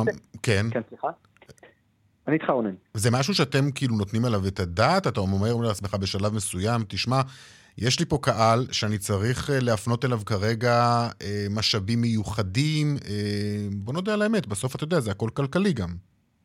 [0.43, 0.65] כן.
[0.71, 1.07] כן, סליחה?
[2.27, 2.75] אני איתך רונן.
[2.93, 5.07] זה משהו שאתם כאילו נותנים עליו את הדעת?
[5.07, 7.21] אתה אומר לעצמך בשלב מסוים, תשמע,
[7.77, 10.73] יש לי פה קהל שאני צריך אה, להפנות אליו כרגע
[11.21, 12.87] אה, משאבים מיוחדים.
[13.09, 15.89] אה, בוא נודה על האמת, בסוף אתה יודע, זה הכל כלכלי גם.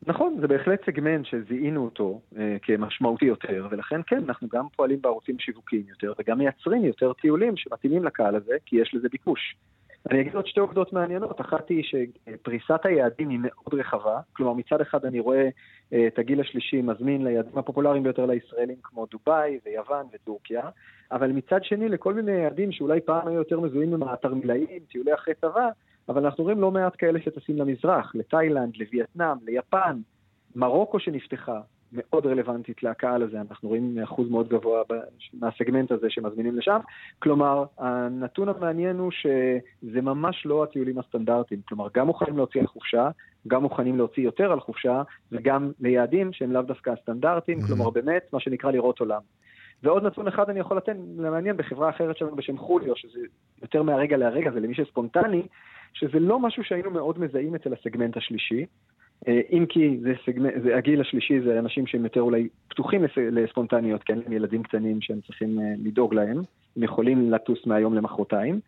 [0.07, 5.39] נכון, זה בהחלט סגמנט שזיהינו אותו אה, כמשמעותי יותר, ולכן כן, אנחנו גם פועלים בערוצים
[5.39, 9.55] שיווקיים יותר, וגם מייצרים יותר טיולים שמתאימים לקהל הזה, כי יש לזה ביקוש.
[10.11, 11.41] אני אגיד עוד שתי עובדות מעניינות.
[11.41, 14.19] אחת היא שפריסת היעדים היא מאוד רחבה.
[14.33, 15.49] כלומר, מצד אחד אני רואה
[15.93, 20.69] אה, את הגיל השלישי מזמין ליעדים הפופולריים ביותר לישראלים, כמו דובאי ויוון וטורקיה,
[21.11, 25.33] אבל מצד שני לכל מיני יעדים שאולי פעם היו יותר מזוהים עם התרמילאים, טיולי אחרי
[25.33, 25.69] צבא,
[26.09, 29.97] אבל אנחנו רואים לא מעט כאלה שטסים למזרח, לתאילנד, לווייטנאם, ליפן,
[30.55, 34.83] מרוקו שנפתחה, מאוד רלוונטית לקהל הזה, אנחנו רואים אחוז מאוד גבוה
[35.33, 36.79] מהסגמנט הזה שמזמינים לשם.
[37.19, 41.61] כלומר, הנתון המעניין הוא שזה ממש לא הטיולים הסטנדרטיים.
[41.67, 43.09] כלומר, גם מוכנים להוציא על חופשה,
[43.47, 47.67] גם מוכנים להוציא יותר על חופשה, וגם ליעדים שהם לאו דווקא הסטנדרטיים, mm-hmm.
[47.67, 49.21] כלומר, באמת, מה שנקרא לראות עולם.
[49.83, 53.19] ועוד נתון אחד אני יכול לתת, למעניין, בחברה אחרת שלנו בשם חוליו, שזה
[53.61, 55.47] יותר מהרגע להרגע, זה למי שספונטני,
[55.93, 58.65] שזה לא משהו שהיינו מאוד מזהים אצל הסגמנט השלישי.
[59.27, 64.03] אה, אם כי זה סגמנט, זה, הגיל השלישי זה אנשים שהם יותר אולי פתוחים לספונטניות,
[64.03, 66.37] כן, הם ילדים קטנים שהם צריכים אה, לדאוג להם,
[66.77, 68.59] הם יכולים לטוס מהיום למחרתיים,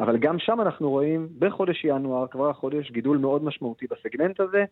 [0.00, 4.64] אבל גם שם אנחנו רואים בחודש ינואר, כבר החודש, גידול מאוד משמעותי בסגמנט הזה,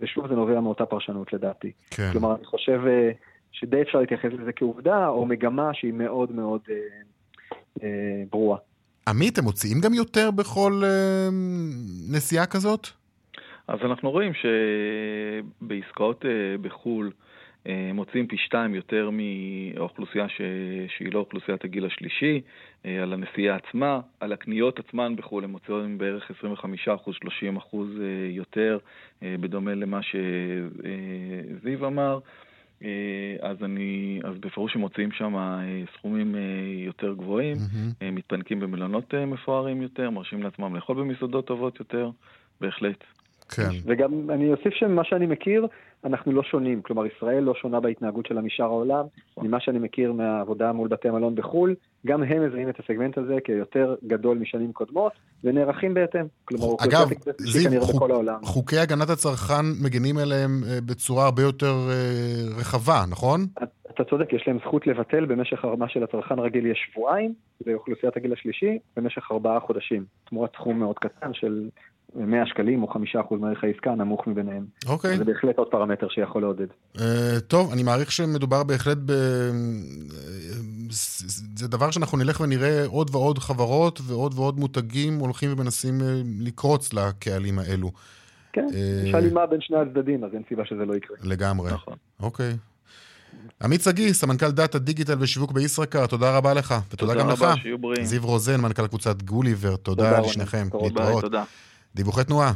[0.00, 1.72] ושוב זה נובע מאותה פרשנות לדעתי.
[1.90, 2.10] כן.
[2.12, 3.10] כלומר, אני חושב אה,
[3.52, 6.76] שדי אפשר להתייחס לזה כעובדה, או מגמה שהיא מאוד מאוד אה,
[7.82, 8.58] אה, ברורה.
[9.08, 11.28] עמית, הם מוציאים גם יותר בכל אה,
[12.10, 12.88] נסיעה כזאת?
[13.68, 14.32] אז אנחנו רואים
[15.60, 17.10] שבעסקאות אה, בחו"ל
[17.66, 20.40] אה, מוצאים פי שתיים יותר מאוכלוסייה ש...
[20.96, 22.40] שהיא לא אוכלוסיית הגיל השלישי,
[22.86, 27.76] אה, על הנסיעה עצמה, על הקניות עצמן בחו"ל הם מוצאים בערך 25%-30%
[28.28, 28.78] יותר,
[29.22, 32.18] בדומה למה שזיו אמר.
[33.40, 35.34] אז אני, אז בפירוש הם מוציאים שם
[35.94, 36.34] סכומים
[36.86, 38.04] יותר גבוהים, mm-hmm.
[38.12, 42.10] מתפנקים במלונות מפוארים יותר, מרשים לעצמם לאכול במסעדות טובות יותר,
[42.60, 43.04] בהחלט.
[43.48, 43.70] כן.
[43.84, 45.66] וגם אני אוסיף שמה שאני מכיר,
[46.04, 46.82] אנחנו לא שונים.
[46.82, 49.04] כלומר, ישראל לא שונה בהתנהגות שלה משאר העולם.
[49.38, 51.74] ממה שאני מכיר מהעבודה מול בתי מלון בחו"ל,
[52.06, 55.12] גם הם מזהים את הסגמנט הזה כיותר גדול משנים קודמות,
[55.44, 56.24] ונערכים בהתאם.
[56.44, 57.08] כלומר, אגב,
[57.38, 58.02] זיו, חוק,
[58.42, 63.46] חוקי הגנת הצרכן מגנים עליהם אה, בצורה הרבה יותר אה, רחבה, נכון?
[63.94, 67.34] אתה צודק, יש להם זכות לבטל במשך הרמה של הצרכן רגיל יש שבועיים,
[67.66, 70.04] לאוכלוסיית הגיל השלישי, במשך ארבעה חודשים.
[70.24, 71.68] תמורת סכום מאוד קטן של
[72.14, 72.96] 100 שקלים או 5%
[73.40, 74.64] מערך העסקה, נמוך מביניהם.
[74.86, 75.16] אוקיי.
[75.16, 76.66] זה בהחלט עוד פרמטר שיכול לעודד.
[76.96, 77.00] Uh,
[77.48, 79.12] טוב, אני מעריך שמדובר בהחלט ב...
[81.56, 86.92] זה דבר שאנחנו נלך ונראה עוד ועוד חברות ועוד ועוד מותגים הולכים ומנסים אה, לקרוץ
[86.92, 87.90] לקהלים האלו.
[88.52, 88.66] כן,
[89.06, 91.16] יש הלימה בין שני הצדדים, אז אין סיבה שזה לא יקרה.
[91.22, 91.72] לגמרי.
[91.72, 91.94] נכון.
[92.20, 92.56] אוקיי.
[93.62, 97.38] עמית שגיא, סמנכ"ל דאטה דיגיטל ושיווק בישראכר, תודה רבה לך, ותודה גם לך.
[97.38, 98.04] תודה רבה, שיהיו בריאים.
[98.04, 100.68] זיו רוזן, מנכ"ל קבוצת גוליבר, תודה לשניכם.
[100.82, 101.24] להתראות.
[101.94, 102.52] דיווחי תנועה.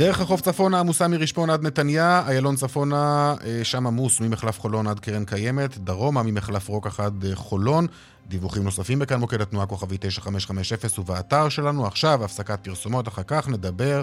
[0.00, 5.00] דרך החוף צפונה עמוסה מרשפון עד נתניה, איילון צפונה אה, שם עמוס ממחלף חולון עד
[5.00, 7.86] קרן קיימת, דרומה ממחלף רוקח עד אה, חולון.
[8.28, 11.86] דיווחים נוספים בכאן מוקד התנועה כוכבי 9550 ובאתר שלנו.
[11.86, 14.02] עכשיו הפסקת פרסומות, אחר כך נדבר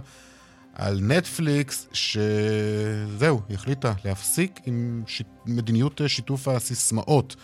[0.73, 5.21] על נטפליקס, שזהו, החליטה להפסיק עם ש...
[5.45, 7.35] מדיניות אה, שיתוף הסיסמאות.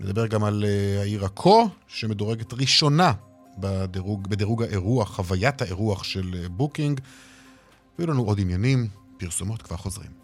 [0.00, 0.64] נדבר גם על
[1.00, 3.12] העיר עכו, שמדורגת ראשונה
[3.58, 7.00] בדירוג, בדירוג האירוח, חוויית האירוח של בוקינג.
[7.98, 10.17] ויהיו לנו עוד עניינים, פרסומות כבר חוזרים.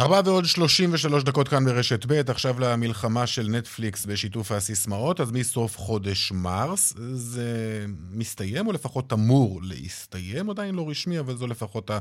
[0.00, 5.76] ארבע ועוד 33 דקות כאן ברשת ב', עכשיו למלחמה של נטפליקס בשיתוף הסיסמאות, אז מסוף
[5.76, 11.98] חודש מרס זה מסתיים, או לפחות אמור להסתיים, עדיין לא רשמי, אבל זו לפחות ה...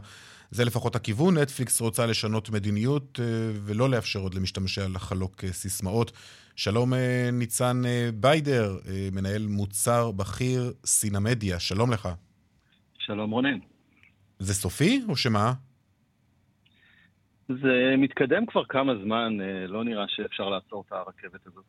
[0.51, 1.38] זה לפחות הכיוון.
[1.38, 3.25] נטפליקס רוצה לשנות מדיניות אה,
[3.65, 6.12] ולא לאפשר עוד למשתמשיה לחלוק אה, סיסמאות.
[6.55, 7.81] שלום אה, ניצן
[8.13, 8.77] ביידר,
[9.12, 12.10] מנהל מוצר בכיר סינמדיה, שלום לך.
[12.97, 13.57] שלום רונן.
[14.39, 15.53] זה סופי או שמה?
[17.47, 21.63] זה מתקדם כבר כמה זמן, אה, לא נראה שאפשר לעצור את הרכבת הזאת.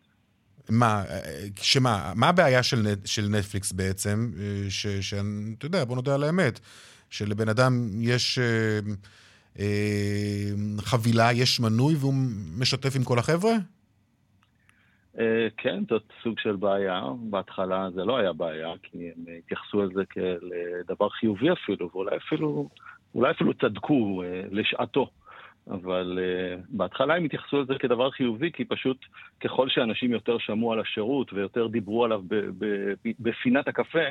[0.70, 6.14] מה, אה, שמה, מה הבעיה של, נט, של נטפליקס בעצם, אה, שאתה יודע, בוא נודה
[6.14, 6.60] על האמת,
[7.10, 8.78] שלבן אדם יש אה,
[9.58, 12.14] אה, חבילה, יש מנוי והוא
[12.58, 13.52] משתף עם כל החבר'ה?
[15.18, 17.02] אה, כן, זאת סוג של בעיה.
[17.30, 20.38] בהתחלה זה לא היה בעיה, כי הם התייחסו לזה כאל
[20.88, 22.68] דבר חיובי אפילו, ואולי אפילו,
[23.14, 25.10] אולי אפילו צדקו אה, לשעתו.
[25.70, 29.04] אבל uh, בהתחלה הם התייחסו לזה כדבר חיובי, כי פשוט
[29.44, 32.22] ככל שאנשים יותר שמעו על השירות ויותר דיברו עליו
[33.20, 34.08] בפינת הקפה,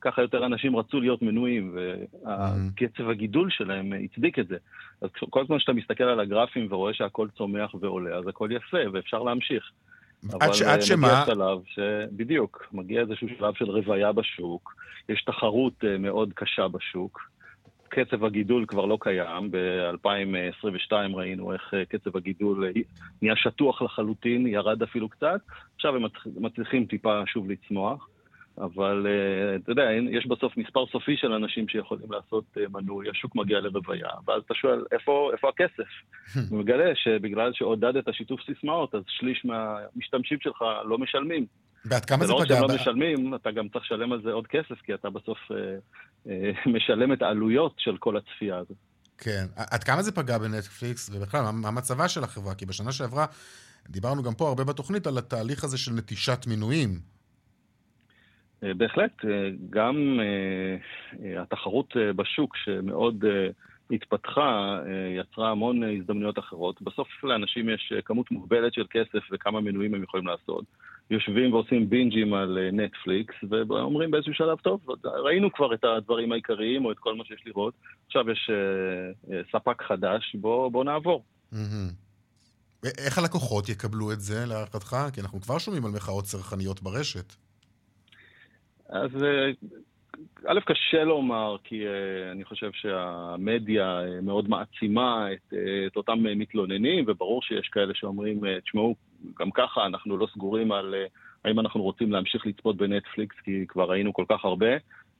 [0.00, 4.56] ככה יותר אנשים רצו להיות מנויים, וקצב הגידול שלהם הצדיק את זה.
[5.00, 9.22] אז כל זמן שאתה מסתכל על הגרפים ורואה שהכל צומח ועולה, אז הכל יפה, ואפשר
[9.22, 9.70] להמשיך.
[10.40, 10.62] עד, ש...
[10.62, 11.08] עד שמה?
[11.08, 11.78] מגיע שלב ש...
[12.12, 14.74] בדיוק, מגיע איזשהו שלב של רוויה בשוק,
[15.08, 17.30] יש תחרות אה, מאוד קשה בשוק.
[17.90, 22.70] קצב הגידול כבר לא קיים, ב-2022 ראינו איך אה, קצב הגידול אה,
[23.22, 25.40] נהיה שטוח לחלוטין, ירד אפילו קצת,
[25.74, 26.02] עכשיו הם
[26.36, 28.08] מצליחים טיפה שוב לצמוח.
[28.58, 33.60] אבל uh, אתה יודע, יש בסוף מספר סופי של אנשים שיכולים לעשות מנוי, השוק מגיע
[33.60, 35.88] לרוויה, ואז אתה שואל, איפה, איפה הכסף?
[36.50, 41.46] ומגלה שבגלל שעודדת שיתוף סיסמאות, אז שליש מהמשתמשים שלך לא משלמים.
[41.84, 42.42] ועד כמה זה פגע?
[42.42, 45.38] ולא שהם לא משלמים, אתה גם צריך לשלם על זה עוד כסף, כי אתה בסוף
[46.74, 48.76] משלם את העלויות של כל הצפייה הזאת.
[49.18, 49.44] כן.
[49.70, 52.54] עד כמה זה פגע בנטפליקס, ובכלל, מה מצבה של החברה?
[52.54, 53.26] כי בשנה שעברה
[53.88, 56.90] דיברנו גם פה הרבה בתוכנית על התהליך הזה של נטישת מינויים.
[58.64, 63.24] אה, בהחלט, אה, גם אה, התחרות בשוק שמאוד
[63.90, 64.80] התפתחה,
[65.20, 66.82] יצרה המון הזדמנויות אחרות.
[66.82, 70.64] בסוף לאנשים יש כמות מוגבלת של כסף וכמה מנויים הם יכולים לעשות.
[71.10, 76.92] יושבים ועושים בינג'ים על נטפליקס, ואומרים באיזשהו שלב, טוב, ראינו כבר את הדברים העיקריים או
[76.92, 77.74] את כל מה שיש לראות,
[78.06, 78.50] עכשיו יש
[79.52, 81.24] ספק חדש, בוא, בוא נעבור.
[82.98, 84.96] איך הלקוחות יקבלו את זה להערכתך?
[85.12, 87.34] כי אנחנו כבר שומעים על מחאות צרכניות ברשת.
[88.88, 89.50] אז אה,
[90.46, 96.26] א', קשה לומר, כי uh, אני חושב שהמדיה uh, מאוד מעצימה את, uh, את אותם
[96.26, 98.94] uh, מתלוננים, וברור שיש כאלה שאומרים, uh, תשמעו,
[99.38, 103.90] גם ככה אנחנו לא סגורים על uh, האם אנחנו רוצים להמשיך לצפות בנטפליקס, כי כבר
[103.90, 104.70] ראינו כל כך הרבה,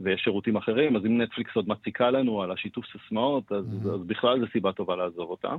[0.00, 3.88] ויש שירותים אחרים, אז אם נטפליקס עוד מציקה לנו על השיתוף סיסמאות, אז, mm-hmm.
[3.88, 5.56] אז בכלל זו סיבה טובה לעזוב אותם.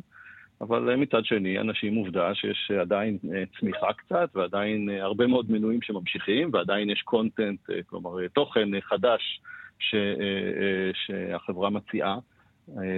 [0.61, 5.51] אבל אה, מצד שני, אנשים עובדה שיש עדיין אה, צמיחה קצת, ועדיין אה, הרבה מאוד
[5.51, 9.41] מנויים שממשיכים, ועדיין יש קונטנט, כלומר תוכן חדש
[9.79, 9.95] ש,
[10.93, 12.17] שהחברה מציעה.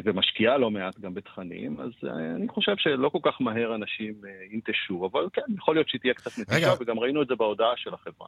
[0.06, 1.92] ומשקיעה לא מעט גם בתכנים, אז
[2.36, 4.22] אני חושב שלא כל כך מהר אנשים
[4.52, 7.94] ינטשו, אבל כן, יכול להיות שהיא תהיה קצת נטישה, וגם ראינו את זה בהודעה של
[7.94, 8.28] החברה.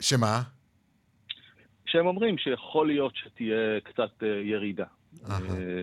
[0.00, 0.42] שמה?
[1.86, 4.84] שהם אומרים שיכול להיות שתהיה קצת ירידה.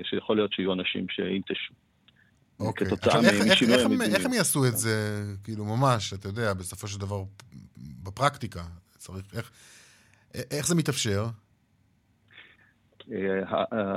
[0.04, 1.74] שיכול להיות שיהיו אנשים שינטשו.
[2.60, 2.88] אוקיי.
[2.88, 3.21] כתוצאה
[3.52, 4.15] משינוי המדיניות.
[4.15, 7.24] איך הם יעשו את זה, כאילו, ממש, אתה יודע, בסופו של דבר,
[8.04, 8.63] בפרקטיקה?
[8.97, 9.52] צריך, איך,
[10.52, 11.26] איך זה מתאפשר?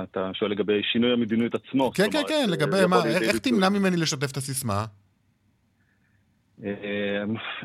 [0.02, 1.92] אתה שואל לגבי שינוי המדיניות עצמו.
[1.92, 4.84] כן, כן, כן, לגבי מה, איך תמנע ממני לשתף את הסיסמה?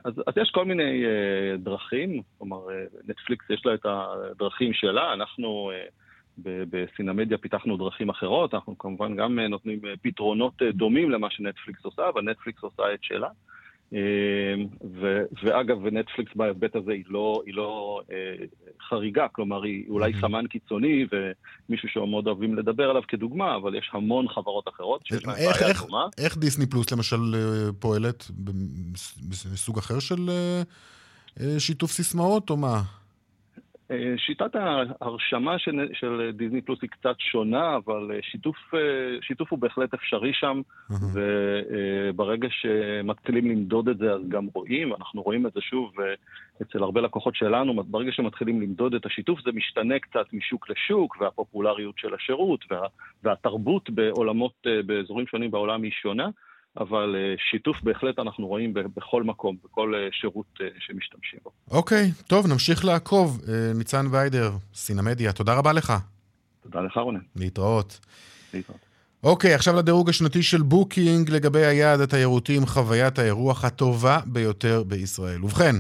[0.03, 1.03] אז, אז יש כל מיני
[1.57, 2.59] דרכים, כלומר,
[3.07, 5.71] נטפליקס יש לה את הדרכים שלה, אנחנו
[6.38, 12.63] בסינמדיה פיתחנו דרכים אחרות, אנחנו כמובן גם נותנים פתרונות דומים למה שנטפליקס עושה, אבל נטפליקס
[12.63, 13.29] עושה את שלה.
[15.02, 18.45] ו, ואגב, נטפליקס בהיבט הזה היא לא, היא לא אה,
[18.89, 24.28] חריגה, כלומר היא אולי סמן קיצוני ומישהו שמאוד אוהבים לדבר עליו כדוגמה, אבל יש המון
[24.28, 26.06] חברות אחרות שיש להן בעיה דומה.
[26.17, 27.17] איך דיסני פלוס למשל
[27.80, 28.32] פועלת
[29.30, 30.30] בסוג אחר של
[31.58, 32.82] שיתוף סיסמאות או מה?
[34.17, 38.58] שיטת ההרשמה של, של דיסני פלוס היא קצת שונה, אבל שיתוף,
[39.21, 40.93] שיתוף הוא בהחלט אפשרי שם, uh-huh.
[41.13, 45.91] וברגע שמתחילים למדוד את זה אז גם רואים, אנחנו רואים את זה שוב
[46.62, 51.97] אצל הרבה לקוחות שלנו, ברגע שמתחילים למדוד את השיתוף זה משתנה קצת משוק לשוק, והפופולריות
[51.97, 52.88] של השירות, וה,
[53.23, 56.30] והתרבות בעולמות, באזורים שונים בעולם היא שונה.
[56.77, 57.15] אבל
[57.51, 61.51] שיתוף בהחלט אנחנו רואים בכל מקום, בכל שירות שמשתמשים בו.
[61.71, 63.41] אוקיי, okay, טוב, נמשיך לעקוב.
[63.75, 65.93] ניצן ויידר, סינמדיה, תודה רבה לך.
[66.63, 67.19] תודה לך, רונן.
[67.36, 67.99] להתראות.
[68.53, 68.79] להתראות.
[69.23, 74.84] אוקיי, okay, עכשיו לדירוג השנתי של בוקינג לגבי היעד התיירותי עם חוויית האירוח הטובה ביותר
[74.84, 75.45] בישראל.
[75.45, 75.75] ובכן,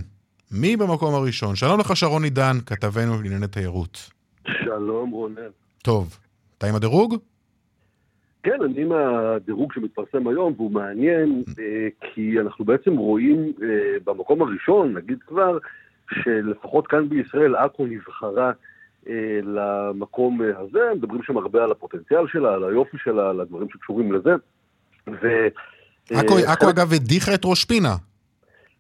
[0.51, 1.55] מי במקום הראשון?
[1.55, 4.09] שלום לך, שרון עידן, כתבנו לענייני תיירות.
[4.65, 5.41] שלום, רונן.
[5.83, 6.17] טוב,
[6.57, 7.15] אתה עם הדירוג?
[8.43, 13.67] כן, אני עם הדירוג שמתפרסם היום, והוא מעניין, אה, כי אנחנו בעצם רואים אה,
[14.03, 15.57] במקום הראשון, נגיד כבר,
[16.23, 18.51] שלפחות כאן בישראל, עכו נבחרה
[19.09, 24.11] אה, למקום הזה, מדברים שם הרבה על הפוטנציאל שלה, על היופי שלה, על הדברים שקשורים
[24.11, 24.31] לזה.
[26.47, 27.95] עכו אגב הדיחה את ראש פינה.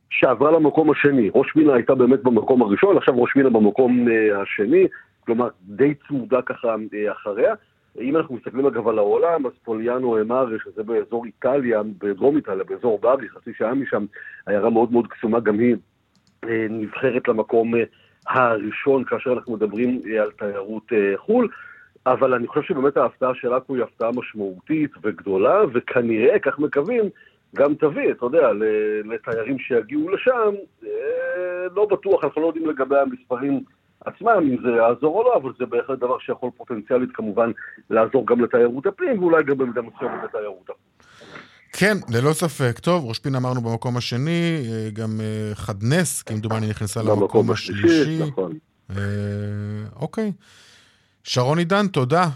[0.09, 1.29] שעברה למקום השני.
[1.35, 4.07] ראש פינה הייתה באמת במקום הראשון, עכשיו ראש פינה במקום
[4.41, 4.87] השני,
[5.25, 6.75] כלומר די צמודה ככה
[7.11, 7.53] אחריה.
[8.01, 12.99] אם אנחנו מסתכלים אגב על העולם, אז פוליאנו אמר שזה באזור איטליה, בדרום איטליה, באזור
[12.99, 14.05] ברי, חצי שעה משם,
[14.47, 15.75] עיירה מאוד מאוד קסומה, גם היא
[16.43, 17.83] אה, נבחרת למקום אה,
[18.27, 21.47] הראשון כאשר אנחנו מדברים אה, על תיירות חו"ל.
[22.05, 27.03] אבל אני חושב שבאמת ההפתעה של עכו היא הפתעה משמעותית וגדולה, וכנראה, כך מקווים,
[27.55, 28.49] גם תביא, אתה יודע,
[29.05, 30.53] לתיירים שיגיעו לשם.
[31.75, 33.63] לא בטוח, אנחנו לא יודעים לגבי המספרים
[34.15, 37.51] עצמם, אם זה יעזור או לא, אבל זה בהחלט דבר שיכול פוטנציאלית כמובן
[37.89, 41.07] לעזור גם לתיירות הפנים, ואולי גם במידה מסוימת לתיירות החוץ.
[41.73, 42.79] כן, ללא ספק.
[42.79, 48.19] טוב, ראש פינה אמרנו במקום השני, אה, גם אה, חדנס, כמדומני, נכנסה למקום השלישי.
[48.27, 48.53] נכון.
[48.89, 48.95] אה,
[49.95, 50.31] אוקיי.
[51.23, 52.29] שרון עידן, תודה.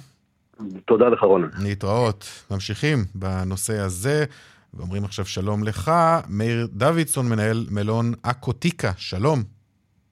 [0.85, 1.47] תודה לך, רונה.
[1.63, 2.25] להתראות.
[2.51, 4.25] ממשיכים בנושא הזה,
[4.73, 5.91] ואומרים עכשיו שלום לך.
[6.29, 9.43] מאיר דוידסון, מנהל מלון אקוטיקה, שלום.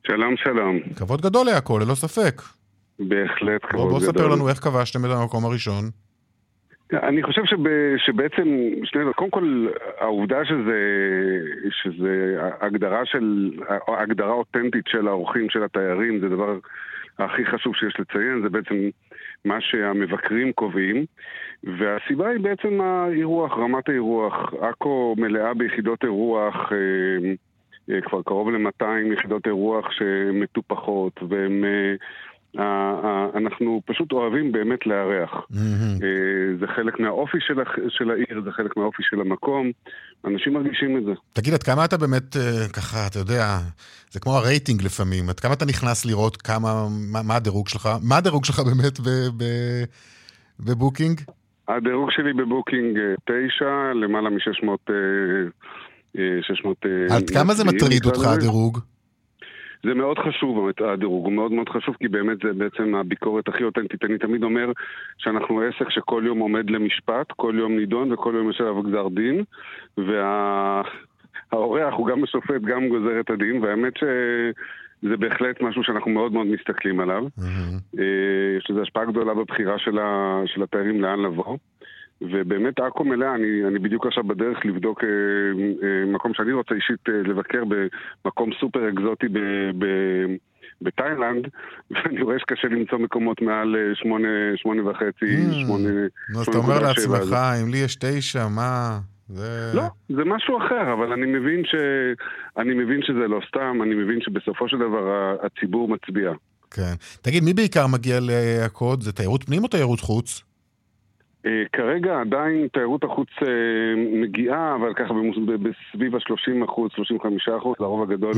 [0.07, 0.79] שלום, שלום.
[0.95, 2.41] כבוד גדול לעכו, ללא ספק.
[2.99, 4.11] בהחלט כבוד בוא, בוא גדול.
[4.11, 5.83] בוא ספר לנו איך כבשתם את המקום הראשון.
[6.93, 7.57] אני חושב שב,
[7.97, 8.47] שבעצם,
[8.83, 9.67] שני, קודם כל,
[9.99, 10.79] העובדה שזה,
[11.71, 13.51] שזה הגדרה של,
[13.87, 16.57] הגדרה אותנטית של האורחים, של התיירים, זה דבר
[17.19, 18.89] הכי חשוב שיש לציין, זה בעצם
[19.45, 21.05] מה שהמבקרים קובעים,
[21.63, 24.53] והסיבה היא בעצם האירוח, רמת האירוח.
[24.61, 27.33] עכו מלאה ביחידות אירוח, אה,
[28.03, 31.63] כבר קרוב ל-200 יחידות אירוח שמטופחות, והם...
[32.59, 35.29] אה, אנחנו פשוט אוהבים באמת לארח.
[35.33, 36.03] Mm-hmm.
[36.59, 37.53] זה חלק מהאופי של,
[37.89, 39.71] של העיר, זה חלק מהאופי של המקום,
[40.25, 41.11] אנשים מרגישים את זה.
[41.33, 42.35] תגיד, עד כמה אתה באמת,
[42.73, 43.57] ככה, אתה יודע,
[44.11, 47.89] זה כמו הרייטינג לפעמים, עד כמה אתה נכנס לראות כמה, מה, מה הדירוג שלך?
[48.09, 49.43] מה הדירוג שלך באמת ב, ב,
[50.59, 51.21] בבוקינג?
[51.67, 53.65] הדירוג שלי בבוקינג 9,
[53.95, 54.91] למעלה מ-600
[56.41, 56.77] 600...
[56.85, 58.79] אה, עד כמה זה מטריד אותך הדירוג?
[59.83, 64.03] זה מאוד חשוב, הדירוג הוא מאוד מאוד חשוב, כי באמת זה בעצם הביקורת הכי אותנטית.
[64.03, 64.71] אני תמיד אומר
[65.17, 69.43] שאנחנו עסק שכל יום עומד למשפט, כל יום נידון וכל יום יש עליו גזר דין,
[69.97, 70.83] והאורח
[71.93, 71.97] וה...
[71.97, 76.99] הוא גם השופט, גם גוזר את הדין, והאמת שזה בהחלט משהו שאנחנו מאוד מאוד מסתכלים
[76.99, 77.23] עליו.
[77.39, 78.01] Mm-hmm.
[78.57, 80.41] יש לזה השפעה גדולה בבחירה של, ה...
[80.45, 81.57] של התיירים לאן לבוא.
[82.21, 85.09] ובאמת עכו מלאה, אני, אני בדיוק עכשיו בדרך לבדוק אה,
[85.83, 87.63] אה, מקום שאני רוצה אישית אה, לבקר
[88.25, 89.39] במקום סופר אקזוטי ב,
[89.77, 89.85] ב,
[90.81, 91.47] בתאילנד,
[91.91, 95.89] ואני רואה שקשה למצוא מקומות מעל אה, שמונה, שמונה וחצי, mm, שמונה...
[96.39, 97.33] אז אתה אומר לעצמך,
[97.63, 98.99] אם לי יש תשע, מה...
[99.27, 99.71] זה...
[99.73, 101.75] לא, זה משהו אחר, אבל אני מבין, ש...
[102.57, 106.31] אני מבין שזה לא סתם, אני מבין שבסופו של דבר הציבור מצביע.
[106.71, 106.93] כן.
[107.21, 108.95] תגיד, מי בעיקר מגיע לעכו?
[108.99, 110.50] זה תיירות פנים או תיירות חוץ?
[111.45, 113.47] אה, כרגע עדיין תיירות החוץ אה,
[114.21, 115.13] מגיעה, אבל ככה
[115.43, 118.37] בסביב ה-30 אחוז, 35 אחוז, לרוב הגדול Mm.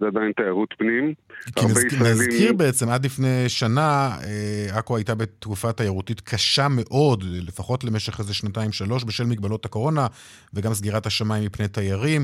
[0.00, 1.14] זה עדיין תיירות פנים.
[1.56, 7.84] כי נזכיר, נזכיר בעצם, עד לפני שנה, אה, עכו הייתה בתקופה תיירותית קשה מאוד, לפחות
[7.84, 10.06] למשך איזה שנתיים-שלוש, בשל מגבלות הקורונה,
[10.54, 12.22] וגם סגירת השמיים מפני תיירים,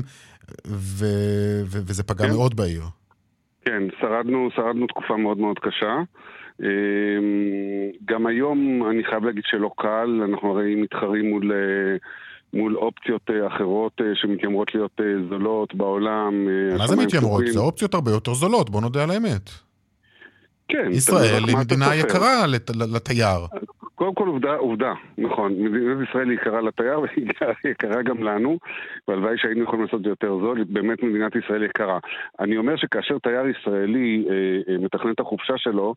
[0.67, 2.33] ו- ו- וזה פגע כן.
[2.33, 2.83] מאוד בעיר.
[3.65, 5.95] כן, שרדנו, שרדנו תקופה מאוד מאוד קשה.
[6.61, 6.67] אמ,
[8.05, 11.95] גם היום אני חייב להגיד שלא קל, אנחנו הרי מתחרים מול, אה,
[12.53, 14.99] מול אופציות אה, אחרות אה, שמתיימרות להיות
[15.29, 16.47] זולות בעולם.
[16.77, 17.43] מה זה מתיימרות?
[17.47, 19.49] זה אופציות הרבה יותר זולות, בוא נודה על האמת.
[20.67, 21.95] כן, ישראל היא מדינה.
[21.95, 23.39] יקרה לת- לתייר.
[23.95, 25.51] קודם כל עובדה, עובדה, נכון.
[25.53, 27.27] מדינת ישראל היא יקרה לתייר והיא
[27.71, 28.57] יקרה גם לנו,
[29.07, 31.99] והלוואי שהיינו יכולים לעשות את זה יותר זול, באמת מדינת ישראל יקרה.
[32.39, 34.33] אני אומר שכאשר תייר ישראלי אה,
[34.73, 35.95] אה, מתכנן את החופשה שלו,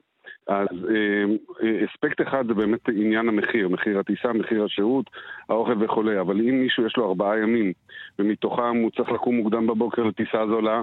[0.48, 1.24] אז אה,
[1.62, 5.10] אה, אספקט אחד זה באמת עניין המחיר, מחיר הטיסה, מחיר השירות,
[5.48, 7.72] האוכל וכולי, אבל אם מישהו יש לו ארבעה ימים,
[8.18, 10.82] ומתוכם הוא צריך לקום מוקדם בבוקר לטיסה זולה,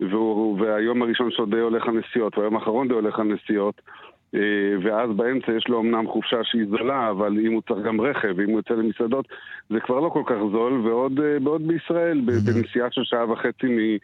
[0.00, 3.80] והוא, והיום הראשון שלו די הולך על נסיעות, והיום האחרון די הולך על נסיעות,
[4.34, 4.40] אה,
[4.82, 8.48] ואז באמצע יש לו אמנם חופשה שהיא זולה, אבל אם הוא צריך גם רכב, ואם
[8.48, 9.28] הוא יוצא למסעדות,
[9.70, 13.98] זה כבר לא כל כך זול, ועוד אה, בעוד בישראל, בנסיעה של שעה וחצי מ-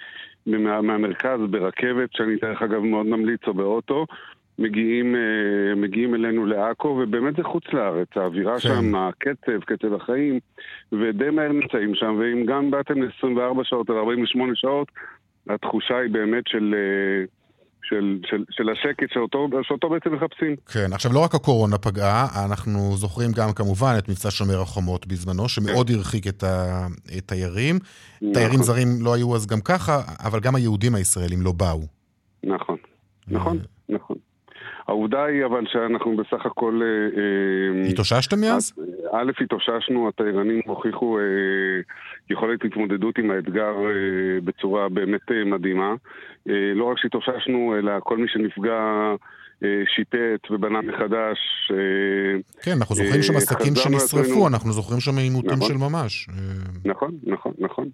[0.65, 4.07] מה- מהמרכז ברכבת, שאני דרך אגב מאוד ממליץ, או באוטו,
[4.59, 8.59] מגיעים, אה, מגיעים אלינו לעכו, ובאמת זה חוץ לארץ, האווירה כן.
[8.59, 10.39] שם, הקצב, קצב החיים,
[10.93, 14.89] ודי מהר נמצאים שם, ואם גם באתם ל-24 שעות או 48 שעות,
[15.49, 16.75] התחושה היא באמת של...
[16.75, 17.25] אה,
[17.89, 20.57] של, של, של השקט שאותו, שאותו בעצם מחפשים.
[20.73, 25.49] כן, עכשיו לא רק הקורונה פגעה, אנחנו זוכרים גם כמובן את מבצע שומר החומות בזמנו,
[25.49, 26.45] שמאוד הרחיק את
[27.19, 27.79] התיירים.
[28.19, 28.63] תיירים נכון.
[28.63, 31.81] זרים לא היו אז גם ככה, אבל גם היהודים הישראלים לא באו.
[32.45, 32.77] נכון,
[33.29, 34.17] נכון, נכון.
[34.89, 36.81] העובדה היא אבל שאנחנו בסך הכל...
[36.83, 37.21] אה,
[37.83, 38.73] אה, התאוששתם מאז?
[39.13, 41.25] א', התאוששנו, התיירנים הוכיחו אה,
[42.31, 45.95] יכולת התמודדות עם האתגר אה, בצורה באמת אה, מדהימה.
[46.49, 49.15] אה, לא רק שהתאוששנו, אלא כל מי שנפגע
[49.65, 51.39] אה, שיטט ובנה מחדש.
[51.71, 54.49] אה, כן, אנחנו זוכרים שם אה, עסקים שנשרפו.
[54.49, 55.69] אנחנו זוכרים שם עימותים נכון.
[55.69, 56.29] של ממש.
[56.29, 56.35] אה,
[56.85, 57.89] נכון, נכון, נכון.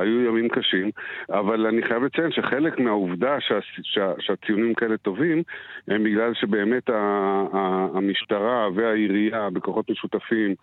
[0.00, 0.90] היו ימים קשים,
[1.30, 5.42] אבל אני חייב לציין שחלק מהעובדה שה, שה, שהציונים כאלה טובים
[5.88, 6.94] הם בגלל שבאמת ה,
[7.52, 10.54] ה, המשטרה והעירייה בכוחות משותפים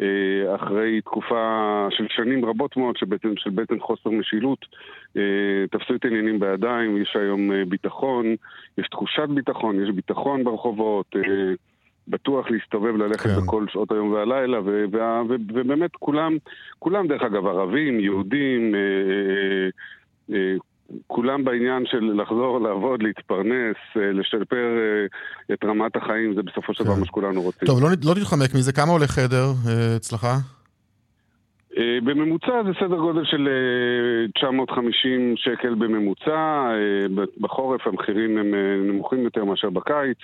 [0.00, 4.66] אה, אחרי תקופה של שנים רבות מאוד שבעצם, של בעצם חוסר משילות
[5.16, 5.22] אה,
[5.70, 8.36] תפסו את העניינים בידיים, יש היום אה, ביטחון,
[8.78, 11.16] יש תחושת ביטחון, יש ביטחון ברחובות
[12.08, 13.36] בטוח להסתובב, ללכת כן.
[13.36, 16.36] בכל שעות היום והלילה, ו- וה- ו- ובאמת כולם,
[16.78, 20.56] כולם דרך אגב, ערבים, יהודים, אה, אה, אה,
[21.06, 26.84] כולם בעניין של לחזור לעבוד, להתפרנס, אה, לשפר אה, את רמת החיים, זה בסופו של
[26.84, 27.00] דבר כן.
[27.00, 27.66] מה שכולנו רוצים.
[27.66, 30.24] טוב, לא, לא תתחמק מזה, כמה עולה חדר אה, אצלך?
[31.78, 36.70] אה, בממוצע זה סדר גודל של אה, 950 שקל בממוצע,
[37.40, 38.54] בחורף המחירים הם
[38.88, 40.18] נמוכים יותר מאשר בקיץ.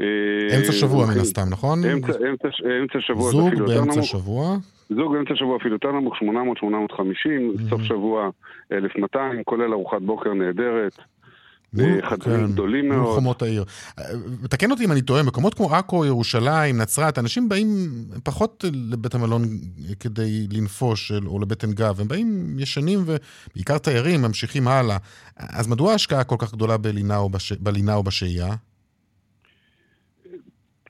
[0.00, 1.84] אה, אמצע שבוע מן המחירים- הסתם, נכון?
[1.84, 2.48] אמצע, אמצע,
[2.82, 4.06] אמצע שבוע זה זוג אפילו יותר באמצע נמוך.
[4.06, 4.56] שבוע?
[4.90, 8.30] זוג באמצע שבוע אפילו יותר נמוך, 800, 850, סוף שבוע
[8.72, 10.98] 1200, כולל ארוחת בוקר נהדרת.
[11.80, 13.14] אה, חדרים כן, גדולים מאוד.
[13.14, 13.64] חומות העיר.
[13.98, 14.04] אה,
[14.50, 17.66] תקן אותי אם אני טועה, מקומות כמו עכו, ירושלים, נצרת, אנשים באים
[18.22, 19.42] פחות לבית המלון
[20.00, 24.96] כדי לנפוש או לבטן גב, הם באים ישנים ובעיקר תיירים, ממשיכים הלאה.
[25.36, 27.52] אז מדוע ההשקעה כל כך גדולה בלינה או, בש...
[27.52, 28.54] בלינה או בשהייה?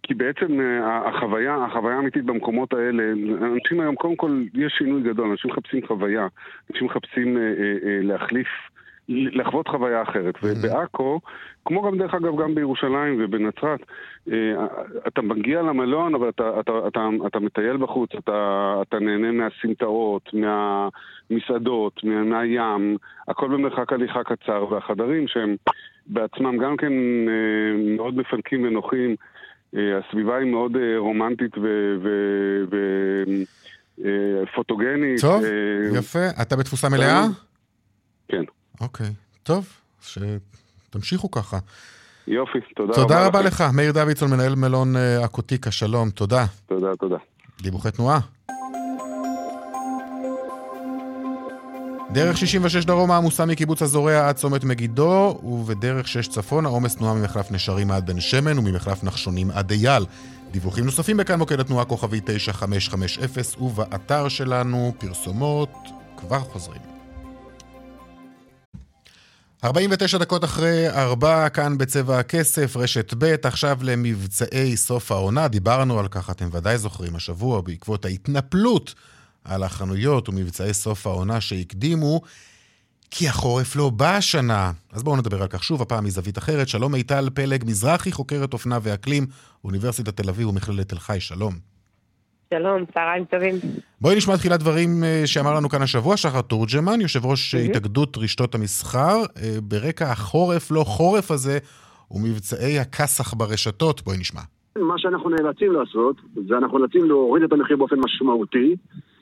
[0.07, 3.03] כי בעצם אה, החוויה, החוויה האמיתית במקומות האלה,
[3.43, 6.27] אנשים היום, קודם כל, יש שינוי גדול, אנשים מחפשים חוויה,
[6.71, 8.49] אנשים מחפשים אה, אה, אה, להחליף,
[9.09, 10.35] לחוות חוויה אחרת.
[10.43, 11.21] ובעכו,
[11.65, 13.81] כמו גם דרך אגב גם בירושלים ובנצרת,
[14.33, 14.67] אה,
[15.07, 22.05] אתה מגיע למלון, אבל אתה, אתה, אתה, אתה מטייל בחוץ, אתה, אתה נהנה מהסמטאות, מהמסעדות,
[22.05, 22.97] מה, מהים,
[23.29, 25.57] הכל במרחק הליכה קצר, והחדרים שהם
[26.07, 26.93] בעצמם גם כן
[27.29, 29.17] אה, מאוד מפנקים ונוחים.
[29.75, 31.53] אה, הסביבה היא מאוד אה, רומנטית
[33.99, 35.21] ופוטוגנית.
[35.21, 36.29] טוב, אה, יפה.
[36.43, 37.27] אתה בתפוסה מלאה?
[38.29, 38.43] כן.
[38.81, 39.11] אוקיי,
[39.43, 39.69] טוב,
[40.01, 41.59] שתמשיכו ככה.
[42.27, 43.03] יופי, תודה רבה.
[43.03, 43.65] תודה רבה לכם.
[43.65, 46.45] לך, מאיר דוידסון, מנהל מלון אקוטיקה, שלום, תודה.
[46.67, 47.17] תודה, תודה.
[47.63, 48.21] דיווחי תנועה.
[52.17, 57.51] דרך 66 דרומה עמוסה מקיבוץ הזורע עד צומת מגידו, ובדרך 6 צפון העומס תנועה ממחלף
[57.51, 60.07] נשרים עד בן שמן וממחלף נחשונים עד אייל.
[60.51, 65.73] דיווחים נוספים בכאן מוקד התנועה כוכבי 9550 ובאתר שלנו פרסומות
[66.17, 66.81] כבר חוזרים.
[69.65, 75.49] 49 דקות אחרי ארבע, כאן בצבע הכסף, רשת ב', עכשיו למבצעי סוף העונה.
[75.49, 78.95] דיברנו על כך, אתם ודאי זוכרים, השבוע, בעקבות ההתנפלות
[79.49, 82.21] על החנויות ומבצעי סוף העונה שהקדימו,
[83.11, 84.73] כי החורף לא בא השנה.
[84.93, 86.69] אז בואו נדבר על כך שוב, הפעם מזווית אחרת.
[86.69, 89.27] שלום מיטל פלג מזרחי, חוקרת אופנה ואקלים,
[89.65, 91.53] אוניברסיטת תל אביב ומכללת תל חי, שלום.
[92.55, 93.55] שלום, צהריים טובים.
[94.01, 97.59] בואי נשמע תחילת דברים אה, שאמר לנו כאן השבוע, שחר תורג'מן, יושב ראש mm-hmm.
[97.59, 99.17] התאגדות רשתות המסחר.
[99.43, 101.59] אה, ברקע החורף, לא חורף הזה,
[102.11, 104.03] ומבצעי הכסח ברשתות.
[104.05, 104.41] בואי נשמע.
[104.79, 106.17] מה שאנחנו נאלצים לעשות,
[106.49, 108.77] זה אנחנו נאלצים להוריד את המחיר באופן משמעותי,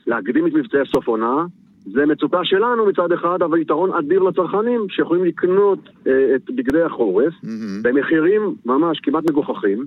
[0.07, 1.45] להקדים את מבצעי סוף עונה.
[1.93, 7.33] זה מצוקה שלנו מצד אחד, אבל יתרון אדיר לצרכנים שיכולים לקנות אה, את בגדי החורף
[7.33, 7.81] mm-hmm.
[7.81, 9.85] במחירים ממש כמעט מגוחכים.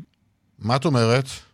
[0.65, 1.48] מה את אומרת?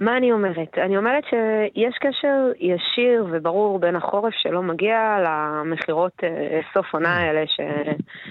[0.00, 0.78] מה אני אומרת?
[0.84, 7.20] אני אומרת שיש קשר ישיר וברור בין החורף שלא מגיע למכירות אה, סוף עונה mm.
[7.20, 7.60] האלה ש,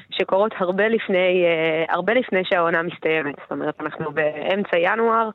[0.10, 3.36] שקורות הרבה לפני, אה, הרבה לפני שהעונה מסתיימת.
[3.42, 5.30] זאת אומרת, אנחנו באמצע ינואר,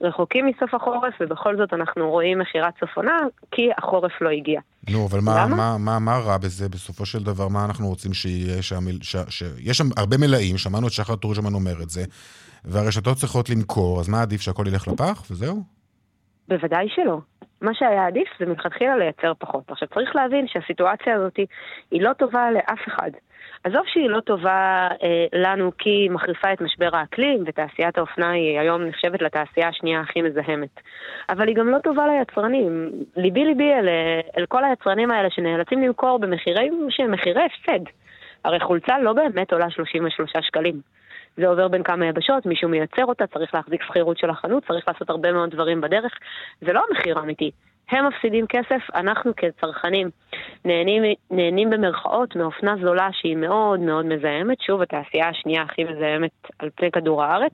[0.00, 3.18] רחוקים מסוף החורף, ובכל זאת אנחנו רואים מכירת סוף עונה
[3.50, 4.60] כי החורף לא הגיע.
[4.90, 7.48] נו, אבל מה, מה, מה, מה רע בזה בסופו של דבר?
[7.48, 8.84] מה אנחנו רוצים שיהיה שם?
[9.02, 12.04] ש, ש, יש שם הרבה מלאים, שמענו את שחר תורג'מן אומר את זה.
[12.64, 15.62] והרשתות צריכות למכור, אז מה עדיף שהכל ילך לפח וזהו?
[16.48, 17.18] בוודאי שלא.
[17.60, 19.70] מה שהיה עדיף זה מלכתחילה לייצר פחות.
[19.70, 21.36] עכשיו צריך להבין שהסיטואציה הזאת
[21.90, 23.10] היא לא טובה לאף אחד.
[23.64, 28.60] עזוב שהיא לא טובה אה, לנו כי היא מחריפה את משבר האקלים, ותעשיית האופנה היא
[28.60, 30.80] היום נחשבת לתעשייה השנייה הכי מזהמת.
[31.28, 32.90] אבל היא גם לא טובה ליצרנים.
[33.16, 33.88] ליבי ליבי אל,
[34.38, 37.84] אל כל היצרנים האלה שנאלצים למכור במחירים שהם מחירי הפסד.
[38.44, 40.80] הרי חולצה לא באמת עולה 33 שקלים.
[41.40, 45.10] זה עובר בין כמה יבשות, מישהו מייצר אותה, צריך להחזיק שכירות של החנות, צריך לעשות
[45.10, 46.12] הרבה מאוד דברים בדרך.
[46.60, 47.50] זה לא המחיר האמיתי.
[47.90, 50.10] הם מפסידים כסף, אנחנו כצרכנים
[50.64, 56.70] נהנים, נהנים במרכאות מאופנה זולה שהיא מאוד מאוד מזהמת, שוב, התעשייה השנייה הכי מזהמת על
[56.74, 57.52] פני כדור הארץ,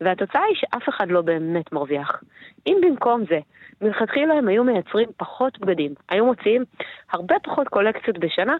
[0.00, 2.22] והתוצאה היא שאף אחד לא באמת מרוויח.
[2.66, 3.38] אם במקום זה,
[3.82, 6.64] מלכתחילה הם היו מייצרים פחות בגדים, היו מוציאים
[7.12, 8.56] הרבה פחות קולקציות בשנה,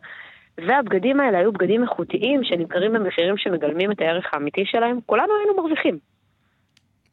[0.58, 5.98] והבגדים האלה היו בגדים איכותיים שנמכרים במחירים שמגלמים את הערך האמיתי שלהם, כולנו היינו מרוויחים.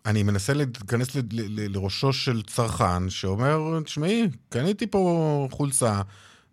[0.06, 6.02] אני מנסה להיכנס לראשו של צרכן שאומר, תשמעי, קניתי פה חולצה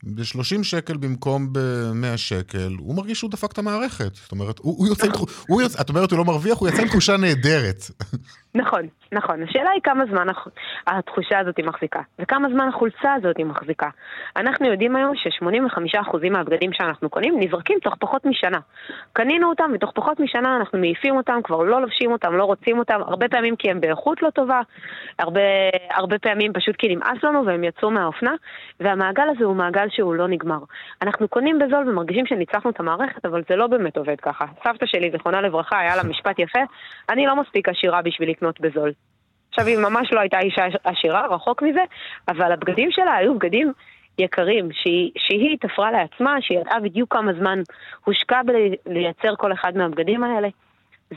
[0.03, 4.15] ב-30 שקל במקום ב-100 שקל, הוא מרגיש שהוא דפק את המערכת.
[4.15, 5.07] זאת אומרת, הוא, הוא יוצא,
[5.49, 7.91] הוא יוצא, את אומרת הוא לא מרוויח, הוא יצא עם תחושה נהדרת.
[8.55, 8.83] נכון,
[9.13, 9.43] נכון.
[9.43, 10.27] השאלה היא כמה זמן
[10.87, 13.89] התחושה הזאת מחזיקה, וכמה זמן החולצה הזאת מחזיקה.
[14.37, 18.59] אנחנו יודעים היום ש-85% מהבגדים שאנחנו קונים נזרקים תוך פחות משנה.
[19.13, 23.01] קנינו אותם, ותוך פחות משנה אנחנו מעיפים אותם, כבר לא לובשים אותם, לא רוצים אותם,
[23.07, 24.61] הרבה פעמים כי הם באיכות לא טובה,
[25.19, 25.41] הרבה,
[25.91, 28.33] הרבה פעמים פשוט כי נמאס לנו והם יצאו מהאופנה,
[28.81, 30.59] והמעגל הזה הוא מעגל שהוא לא נגמר.
[31.03, 34.45] אנחנו קונים בזול ומרגישים שניצחנו את המערכת, אבל זה לא באמת עובד ככה.
[34.65, 36.61] סבתא שלי, זיכרונה לברכה, היה לה משפט יפה,
[37.09, 38.93] אני לא מספיק עשירה בשביל לקנות בזול.
[39.49, 41.85] עכשיו, היא ממש לא הייתה אישה עשירה, רחוק מזה,
[42.29, 43.73] אבל הבגדים שלה היו בגדים
[44.19, 47.59] יקרים, שהיא, שהיא תפרה לעצמה, שהיא ידעה בדיוק כמה זמן
[48.05, 48.41] הושקע
[48.87, 50.49] בלייצר כל אחד מהבגדים האלה.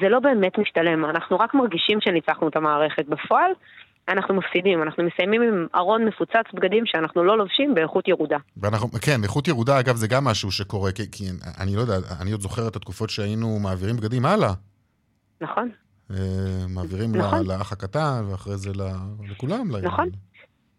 [0.02, 3.06] זה לא באמת משתלם, אנחנו רק מרגישים שניצחנו את המערכת.
[3.06, 3.52] בפועל,
[4.10, 8.38] אנחנו מפסידים, אנחנו מסיימים עם ארון מפוצץ בגדים שאנחנו לא לובשים באיכות ירודה.
[8.58, 11.24] ואנחנו, כן, איכות ירודה, אגב, זה גם משהו שקורה, כי, כי
[11.60, 14.54] אני לא יודע, אני עוד זוכר את התקופות שהיינו מעבירים בגדים הלאה.
[15.42, 15.70] נכון.
[16.70, 17.46] מעבירים נכון.
[17.46, 18.72] לאח הקטן, ואחרי זה
[19.30, 19.76] לכולם.
[19.76, 20.10] נכון.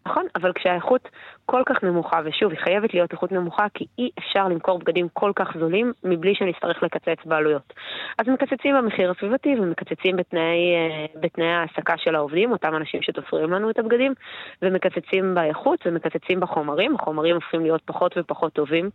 [0.07, 1.09] נכון, אבל כשהאיכות
[1.45, 5.31] כל כך נמוכה, ושוב, היא חייבת להיות איכות נמוכה, כי אי אפשר למכור בגדים כל
[5.35, 7.73] כך זולים מבלי שנצטרך לקצץ בעלויות.
[8.19, 13.69] אז מקצצים במחיר הסביבתי ומקצצים בתנאי, אה, בתנאי ההעסקה של העובדים, אותם אנשים שתופרים לנו
[13.69, 14.13] את הבגדים,
[14.61, 18.89] ומקצצים באיכות ומקצצים בחומרים, החומרים הופכים להיות פחות ופחות טובים,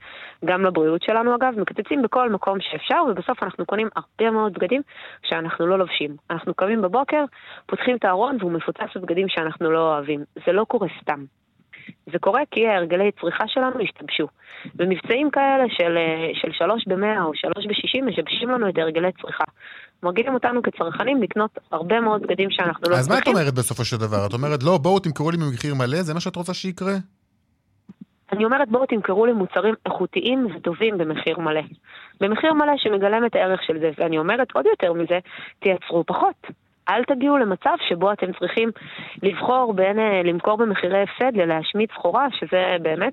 [0.44, 4.82] גם לבריאות שלנו אגב, מקצצים בכל מקום שאפשר, ובסוף אנחנו קונים הרבה מאוד בגדים
[5.22, 6.16] שאנחנו לא לובשים.
[6.30, 7.24] אנחנו קמים בבוקר,
[7.66, 10.24] פותחים את הארון והוא מפוצץ בבגדים שאנחנו לא אוהבים.
[10.46, 11.24] זה לא קורה סתם.
[12.12, 14.26] זה קורה כי ההרגלי צריכה שלנו השתבשו.
[14.76, 19.44] ומבצעים כאלה של, אה, של שלוש במאה או שלוש בשישים משבשים לנו את הרגלי צריכה.
[20.02, 22.98] מרגילים אותנו כצרכנים לקנות הרבה מאוד בגדים שאנחנו לא צריכים.
[22.98, 24.26] אז מה את אומרת בסופו של דבר?
[24.26, 26.94] את אומרת, לא, בואו תמכרו לי במחיר מלא, זה מה שאת רוצה שיקרה?
[28.32, 31.60] אני אומרת, בואו תמכרו לי מוצרים איכותיים וטובים במחיר מלא.
[32.20, 35.18] במחיר מלא שמגלם את הערך של זה, ואני אומרת עוד יותר מזה,
[35.58, 36.46] תייצרו פחות.
[36.90, 38.70] אל תגיעו למצב שבו אתם צריכים
[39.22, 43.12] לבחור בין אה, למכור במחירי הפסד ללהשמיד סחורה, שזה באמת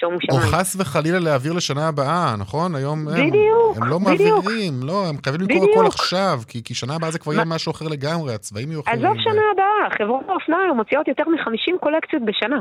[0.00, 0.42] שומו שמיים.
[0.42, 2.74] או חס וחלילה להעביר לשנה הבאה, נכון?
[2.74, 4.44] היום הם, בדיוק, הם לא בדיוק.
[4.44, 7.72] מעבירים, לא, הם חייבים למכור הכל עכשיו, כי, כי שנה הבאה זה כבר יהיה משהו
[7.72, 8.98] אחר לגמרי, הצבעים יהיו אחרים.
[8.98, 12.60] עזוב שנה הבאה, חברות האופנה מוציאות יותר מ-50 קולקציות בשנה.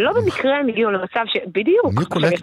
[0.00, 1.36] לא במקרה הם הגיעו למצב ש...
[1.46, 1.86] בדיוק.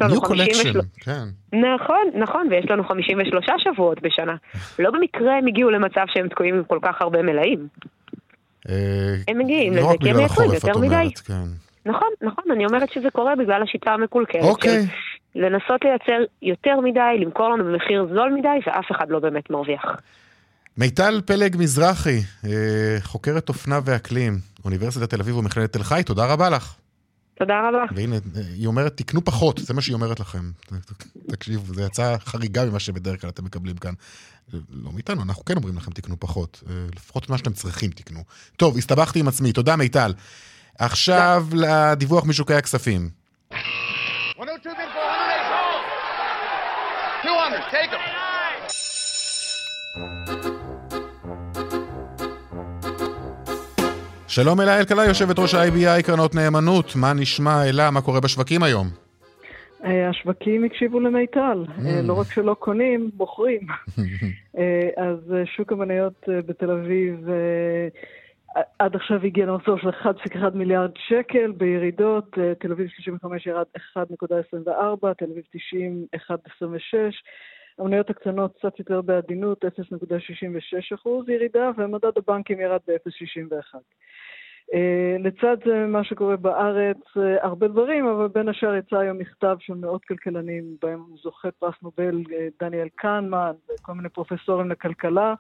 [0.09, 1.23] new collection, כן.
[1.53, 4.35] נכון, נכון, ויש לנו 53 שבועות בשנה.
[4.79, 7.67] לא במקרה הם הגיעו למצב שהם תקועים עם כל כך הרבה מלאים.
[8.69, 11.09] אה, הם מגיעים לזה כי הם מייצרים יותר מדי.
[11.25, 11.47] כן.
[11.85, 14.43] נכון, נכון, אני אומרת שזה קורה בגלל השיטה המקולקלת.
[14.43, 14.85] אוקיי.
[15.35, 19.85] לנסות לייצר יותר מדי, למכור לנו במחיר זול מדי, ואף אחד לא באמת מרוויח.
[20.77, 24.33] מיטל פלג מזרחי, אה, חוקרת אופנה ואקלים,
[24.65, 26.75] אוניברסיטת תל אביב ומכללת תל חי, תודה רבה לך.
[27.39, 27.83] תודה רבה.
[27.95, 28.15] והנה,
[28.53, 30.51] היא אומרת, תקנו פחות, זה מה שהיא אומרת לכם.
[31.31, 33.93] תקשיבו, זה יצא חריגה ממה שבדרך כלל אתם מקבלים כאן.
[34.69, 36.63] לא מאיתנו, אנחנו כן אומרים לכם, תקנו פחות.
[36.69, 38.23] אה, לפחות מה שאתם צריכים, תקנו.
[38.57, 40.13] טוב, הסתבכתי עם עצמי, תודה מיטל.
[40.79, 43.09] עכשיו לדיווח משוקי הכספים.
[43.51, 44.99] 102 bid for
[47.23, 47.91] 108 200, take
[50.43, 50.66] them.
[54.43, 56.85] שלום אלה אלקלעי, יושבת ראש ה-IBI קרנות נאמנות.
[56.95, 58.87] מה נשמע, אלה, מה קורה בשווקים היום?
[59.85, 63.61] אה, השווקים הקשיבו למיטל, אה, לא רק שלא קונים, בוחרים.
[64.57, 67.27] אה, אז שוק המניות בתל אביב
[68.79, 73.65] עד עכשיו הגיע למחזור של 1.1 מיליארד שקל בירידות, תל אביב 35 ירד
[73.97, 76.97] 1.24, תל אביב 90 1.26.
[77.79, 83.75] המניות הקטנות קצת יותר בעדינות, 0.66 אחוז ירידה, ומדד הבנקים ירד ב-0.61.
[84.73, 84.77] Uh,
[85.19, 89.73] לצד זה מה שקורה בארץ, uh, הרבה דברים, אבל בין השאר יצא היום מכתב של
[89.73, 92.23] מאות כלכלנים, בהם זוכה פרס נובל
[92.59, 95.33] דניאל קנמן וכל מיני פרופסורים לכלכלה,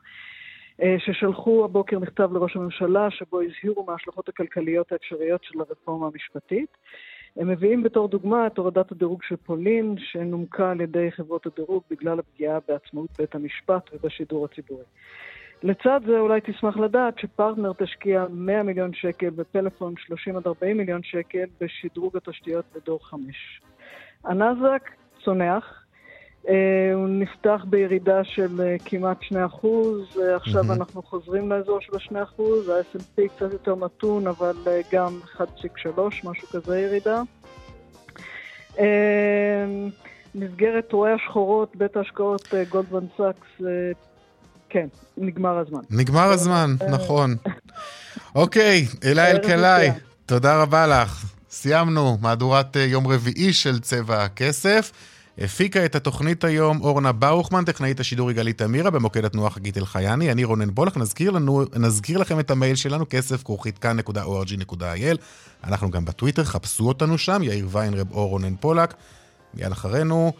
[0.97, 6.77] ששלחו הבוקר מכתב לראש הממשלה, שבו הזהירו מההשלכות הכלכליות האפשריות של הרפורמה המשפטית.
[7.37, 12.19] הם מביאים בתור דוגמה את הורדת הדירוג של פולין, שנומקה על ידי חברות הדירוג בגלל
[12.19, 14.83] הפגיעה בעצמאות בית המשפט ובשידור הציבורי.
[15.63, 21.03] לצד זה אולי תשמח לדעת שפרטנר תשקיע 100 מיליון שקל בפלאפון 30 עד 40 מיליון
[21.03, 23.61] שקל בשדרוג התשתיות בדור 5.
[24.23, 24.89] הנאסד"ק
[25.23, 25.83] צונח,
[26.47, 30.81] אה, הוא נפתח בירידה של אה, כמעט 2 אחוז, אה, עכשיו מהמם.
[30.81, 34.55] אנחנו חוזרים לאזור של ה-2 אחוז, ה-S&P קצת יותר מתון, אבל
[34.91, 37.21] גם 1.3, משהו כזה ירידה.
[40.35, 43.61] במסגרת רואי השחורות, בית ההשקעות גולדמן סאקס,
[44.69, 44.87] כן,
[45.17, 45.79] נגמר הזמן.
[45.89, 47.35] נגמר הזמן, אה, נכון.
[48.35, 49.89] אוקיי, אלה ערב אלקלעי.
[50.25, 51.25] תודה רבה לך.
[51.49, 54.91] סיימנו מהדורת אה, יום רביעי של צבע הכסף.
[55.37, 60.43] הפיקה את התוכנית היום אורנה באוכמן, טכנאית השידור יגאלי תמירה, במוקד התנועה חגית אלחייני, אני
[60.43, 65.17] רונן בולך, נזכיר, לנו, נזכיר לכם את המייל שלנו, כסף כרוכית כאן.org.il.
[65.63, 68.93] אנחנו גם בטוויטר, חפשו אותנו שם, יאיר ויינרב או רונן פולק.
[69.53, 70.33] מיד אחרינו,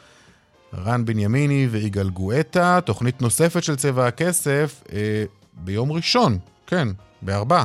[0.73, 6.87] רן בנימיני ויגאל גואטה, תוכנית נוספת של צבע הכסף אה, ביום ראשון, כן,
[7.21, 7.63] בארבע.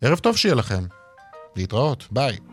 [0.00, 0.84] ערב טוב שיהיה לכם.
[1.56, 2.47] להתראות, ביי.